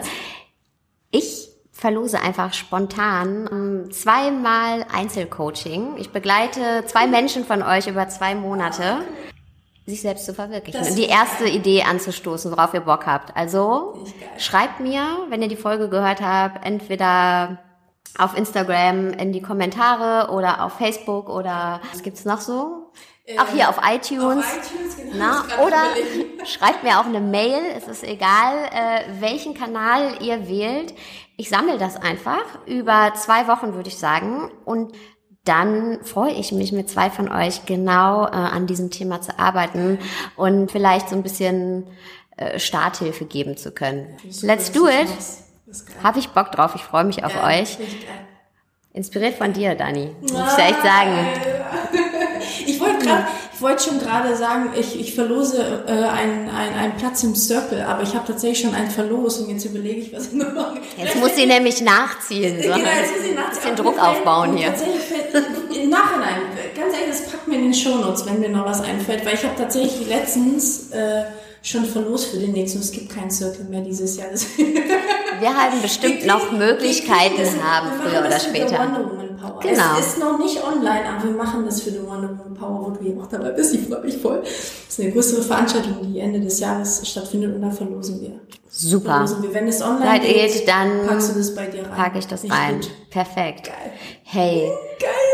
verlose 1.82 2.20
einfach 2.20 2.54
spontan 2.54 3.48
ähm, 3.50 3.90
zweimal 3.90 4.86
Einzelcoaching. 4.92 5.96
Ich 5.98 6.10
begleite 6.10 6.84
zwei 6.86 7.08
Menschen 7.08 7.44
von 7.44 7.60
euch 7.64 7.88
über 7.88 8.08
zwei 8.08 8.36
Monate, 8.36 8.98
sich 9.84 10.00
selbst 10.00 10.24
zu 10.24 10.32
verwirklichen 10.32 10.80
und 10.80 10.96
die 10.96 11.06
erste 11.06 11.44
geil. 11.44 11.56
Idee 11.56 11.82
anzustoßen, 11.82 12.52
worauf 12.52 12.72
ihr 12.72 12.82
Bock 12.82 13.04
habt. 13.06 13.36
Also 13.36 14.06
schreibt 14.38 14.78
mir, 14.78 15.26
wenn 15.28 15.42
ihr 15.42 15.48
die 15.48 15.56
Folge 15.56 15.88
gehört 15.88 16.22
habt, 16.22 16.64
entweder 16.64 17.58
auf 18.16 18.36
Instagram 18.36 19.10
in 19.14 19.32
die 19.32 19.42
Kommentare 19.42 20.32
oder 20.32 20.64
auf 20.64 20.74
Facebook 20.74 21.28
oder 21.28 21.80
was 21.90 22.04
gibt's 22.04 22.24
noch 22.24 22.40
so? 22.40 22.92
Auch 23.38 23.48
hier 23.48 23.68
auf 23.68 23.78
iTunes. 23.84 24.44
Auf 24.44 24.72
iTunes 24.72 24.96
genau, 24.96 25.14
Na, 25.16 25.64
oder 25.64 25.82
schreibt 26.44 26.82
mir 26.82 26.98
auch 26.98 27.06
eine 27.06 27.20
Mail. 27.20 27.60
Es 27.76 27.86
ist 27.86 28.02
egal, 28.02 28.64
äh, 28.72 29.20
welchen 29.20 29.54
Kanal 29.54 30.20
ihr 30.20 30.48
wählt. 30.48 30.92
Ich 31.36 31.48
sammle 31.48 31.78
das 31.78 31.96
einfach 31.96 32.44
über 32.66 33.12
zwei 33.14 33.46
Wochen, 33.46 33.74
würde 33.74 33.88
ich 33.88 33.98
sagen. 33.98 34.50
Und 34.64 34.92
dann 35.44 36.04
freue 36.04 36.32
ich 36.32 36.50
mich 36.52 36.72
mit 36.72 36.90
zwei 36.90 37.10
von 37.10 37.30
euch 37.30 37.64
genau 37.64 38.26
äh, 38.26 38.30
an 38.30 38.66
diesem 38.66 38.90
Thema 38.90 39.20
zu 39.20 39.38
arbeiten 39.38 39.98
und 40.36 40.70
vielleicht 40.72 41.08
so 41.08 41.16
ein 41.16 41.22
bisschen 41.22 41.86
äh, 42.36 42.58
Starthilfe 42.58 43.24
geben 43.24 43.56
zu 43.56 43.70
können. 43.70 44.16
Let's 44.42 44.72
do 44.72 44.88
it. 44.88 45.08
Habe 46.02 46.18
ich 46.18 46.28
Bock 46.30 46.50
drauf. 46.50 46.72
Ich 46.74 46.82
freue 46.82 47.04
mich 47.04 47.24
auf 47.24 47.34
ja, 47.34 47.46
euch. 47.46 47.78
Inspiriert 48.92 49.34
von 49.34 49.52
dir, 49.52 49.74
Dani. 49.74 50.14
Muss 50.20 50.58
ich 50.58 50.64
echt 50.64 50.82
sagen. 50.82 51.26
Ich 53.12 53.20
wollte 53.20 53.24
gerade, 53.24 53.26
ich 53.54 53.60
wollte 53.60 53.84
schon 53.84 53.98
gerade 53.98 54.36
sagen, 54.36 54.70
ich, 54.78 55.00
ich 55.00 55.14
verlose 55.14 55.84
äh, 55.86 55.92
einen, 55.92 56.48
einen, 56.48 56.74
einen 56.74 56.96
Platz 56.96 57.22
im 57.22 57.34
Circle, 57.34 57.82
aber 57.82 58.02
ich 58.02 58.14
habe 58.14 58.26
tatsächlich 58.26 58.60
schon 58.60 58.74
einen 58.74 58.90
verlost 58.90 59.40
und 59.40 59.50
jetzt 59.50 59.64
überlege 59.64 60.00
ich, 60.00 60.12
was 60.12 60.28
ich 60.28 60.32
noch 60.32 60.52
mache. 60.52 60.78
Jetzt 60.96 61.16
muss 61.16 61.34
sie 61.36 61.46
nämlich 61.46 61.80
nachziehen. 61.80 62.56
So. 62.56 62.68
Genau, 62.68 62.76
jetzt 62.76 63.12
muss 63.12 63.22
sie 63.22 63.34
nachziehen. 63.34 63.62
Bisschen 63.62 63.76
Druck 63.76 64.02
aufbauen 64.02 64.56
hier. 64.56 64.68
Tatsächlich 64.68 65.02
fällt, 65.02 65.46
im 65.82 65.90
Nachhinein, 65.90 66.42
ganz 66.76 66.94
ehrlich, 66.94 67.10
das 67.10 67.22
packt 67.26 67.48
mir 67.48 67.56
in 67.56 67.64
den 67.64 67.74
Shownotes, 67.74 68.26
wenn 68.26 68.40
mir 68.40 68.48
noch 68.48 68.66
was 68.66 68.80
einfällt, 68.82 69.24
weil 69.24 69.34
ich 69.34 69.44
habe 69.44 69.56
tatsächlich 69.56 70.08
letztens 70.08 70.90
äh, 70.90 71.24
schon 71.62 71.84
verlost 71.84 72.30
für 72.30 72.38
den 72.38 72.52
nächsten. 72.52 72.80
Es 72.80 72.90
gibt 72.90 73.14
keinen 73.14 73.30
Circle 73.30 73.64
mehr 73.64 73.82
dieses 73.82 74.16
Jahr. 74.16 74.28
Wir 75.40 75.56
haben 75.56 75.80
bestimmt 75.80 76.26
noch 76.26 76.50
Möglichkeiten 76.52 77.48
haben, 77.62 77.88
früher 78.00 78.20
oder 78.20 78.40
später. 78.40 78.78
Power. 79.42 79.60
Genau. 79.60 79.98
Es 79.98 80.06
ist 80.06 80.18
noch 80.18 80.38
nicht 80.38 80.62
online, 80.62 81.04
aber 81.08 81.24
wir 81.24 81.32
machen 81.32 81.64
das 81.64 81.82
für 81.82 81.90
die 81.90 82.00
Wonder 82.00 82.30
Woman 82.30 82.54
Power, 82.54 82.86
wo 82.86 82.90
du 82.90 83.00
hier 83.02 83.20
auch 83.20 83.26
dabei 83.26 83.50
bist. 83.50 83.74
Ich 83.74 83.88
freue 83.88 84.00
mich 84.00 84.16
voll. 84.16 84.40
Das 84.42 84.50
ist 84.88 85.00
eine 85.00 85.12
größere 85.12 85.42
Veranstaltung, 85.42 85.96
die 86.02 86.20
Ende 86.20 86.40
des 86.40 86.60
Jahres 86.60 87.06
stattfindet 87.06 87.54
und 87.54 87.62
da 87.62 87.70
verlosen 87.70 88.20
wir. 88.20 88.40
Super. 88.68 89.26
Verlosen 89.26 89.42
wir. 89.42 89.54
Wenn 89.54 89.68
es 89.68 89.82
online 89.82 90.06
Seid 90.06 90.22
geht, 90.22 90.68
dann 90.68 91.06
packst 91.06 91.30
du 91.30 91.38
das 91.38 91.54
bei 91.54 91.66
dir 91.66 91.82
rein. 91.82 91.90
Packe 91.90 92.18
ich 92.18 92.26
das 92.26 92.44
rein. 92.48 92.80
Gut. 92.80 92.90
Perfekt. 93.10 93.66
Geil. 93.66 93.92
Hey. 94.22 94.70
Geil. 94.98 95.31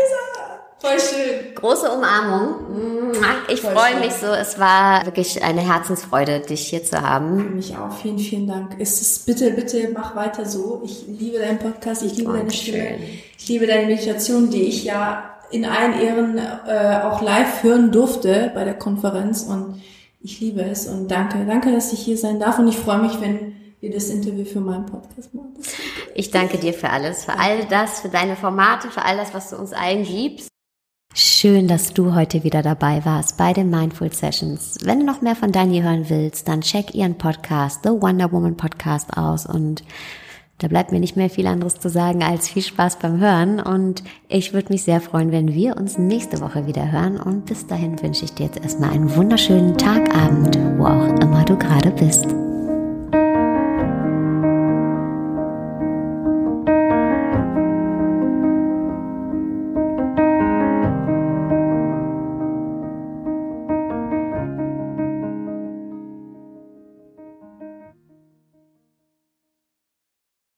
Voll 0.79 0.97
schön. 0.97 1.55
Große 1.55 1.91
Umarmung. 1.91 3.13
Ich 3.49 3.61
freue 3.61 3.99
mich 3.99 4.13
so. 4.13 4.27
Es 4.27 4.57
war 4.59 5.05
wirklich 5.05 5.43
eine 5.43 5.59
Herzensfreude, 5.59 6.39
dich 6.39 6.67
hier 6.67 6.83
zu 6.85 7.01
haben. 7.01 7.37
Für 7.37 7.49
mich 7.49 7.75
auch. 7.75 7.97
Vielen, 7.97 8.17
vielen 8.17 8.47
Dank. 8.47 8.77
Es 8.79 9.01
ist, 9.01 9.25
bitte, 9.25 9.51
bitte 9.51 9.89
mach 9.93 10.15
weiter 10.15 10.45
so. 10.45 10.81
Ich 10.85 11.05
liebe 11.05 11.37
deinen 11.39 11.59
Podcast. 11.59 12.03
Ich 12.03 12.15
liebe 12.15 12.31
deine 12.31 12.51
Stimme. 12.51 12.95
Ich 13.37 13.47
liebe 13.49 13.67
deine 13.67 13.87
Meditation, 13.87 14.49
die 14.49 14.63
ich 14.63 14.85
ja 14.85 15.35
in 15.51 15.65
allen 15.65 15.99
Ehren 15.99 16.37
äh, 16.37 17.01
auch 17.03 17.21
live 17.21 17.63
hören 17.63 17.91
durfte 17.91 18.51
bei 18.55 18.63
der 18.63 18.75
Konferenz. 18.75 19.43
Und 19.43 19.81
ich 20.21 20.39
liebe 20.39 20.61
es. 20.61 20.87
Und 20.87 21.09
danke. 21.09 21.45
Danke, 21.45 21.73
dass 21.73 21.91
ich 21.91 21.99
hier 21.99 22.17
sein 22.17 22.39
darf. 22.39 22.57
Und 22.57 22.69
ich 22.69 22.77
freue 22.77 22.99
mich, 22.99 23.19
wenn 23.19 23.55
wir 23.81 23.91
das 23.91 24.09
Interview 24.09 24.45
für 24.45 24.61
meinen 24.61 24.85
Podcast 24.85 25.33
machen. 25.33 25.55
Ich 26.15 26.31
danke 26.31 26.57
dir 26.57 26.73
für 26.73 26.89
alles, 26.89 27.25
für 27.25 27.37
all 27.37 27.65
das, 27.65 27.99
für 27.99 28.09
deine 28.09 28.37
Formate, 28.37 28.89
für 28.89 29.03
all 29.03 29.17
das, 29.17 29.33
was 29.33 29.49
du 29.49 29.57
uns 29.57 29.73
allen 29.73 30.03
gibst. 30.03 30.49
Schön, 31.15 31.67
dass 31.67 31.93
du 31.93 32.13
heute 32.13 32.43
wieder 32.43 32.61
dabei 32.61 33.03
warst 33.03 33.37
bei 33.37 33.51
den 33.51 33.71
Mindful 33.71 34.13
Sessions. 34.13 34.77
Wenn 34.83 34.99
du 34.99 35.05
noch 35.05 35.21
mehr 35.21 35.35
von 35.35 35.51
Dani 35.51 35.81
hören 35.81 36.07
willst, 36.07 36.47
dann 36.47 36.61
check 36.61 36.93
ihren 36.93 37.17
Podcast, 37.17 37.81
The 37.83 37.89
Wonder 37.89 38.31
Woman 38.31 38.55
Podcast 38.55 39.17
aus 39.17 39.47
und 39.47 39.83
da 40.59 40.67
bleibt 40.67 40.91
mir 40.91 40.99
nicht 40.99 41.15
mehr 41.15 41.29
viel 41.29 41.47
anderes 41.47 41.79
zu 41.79 41.89
sagen 41.89 42.21
als 42.21 42.49
viel 42.49 42.61
Spaß 42.61 42.99
beim 42.99 43.19
Hören 43.19 43.59
und 43.59 44.03
ich 44.27 44.53
würde 44.53 44.71
mich 44.71 44.83
sehr 44.83 45.01
freuen, 45.01 45.31
wenn 45.31 45.53
wir 45.53 45.77
uns 45.77 45.97
nächste 45.97 46.41
Woche 46.41 46.67
wieder 46.67 46.91
hören 46.91 47.19
und 47.19 47.45
bis 47.45 47.65
dahin 47.65 47.99
wünsche 48.01 48.25
ich 48.25 48.33
dir 48.33 48.45
jetzt 48.45 48.61
erstmal 48.61 48.91
einen 48.91 49.15
wunderschönen 49.15 49.77
Tag, 49.77 50.15
Abend, 50.15 50.59
wo 50.77 50.85
auch 50.85 51.19
immer 51.21 51.43
du 51.43 51.57
gerade 51.57 51.91
bist. 51.91 52.27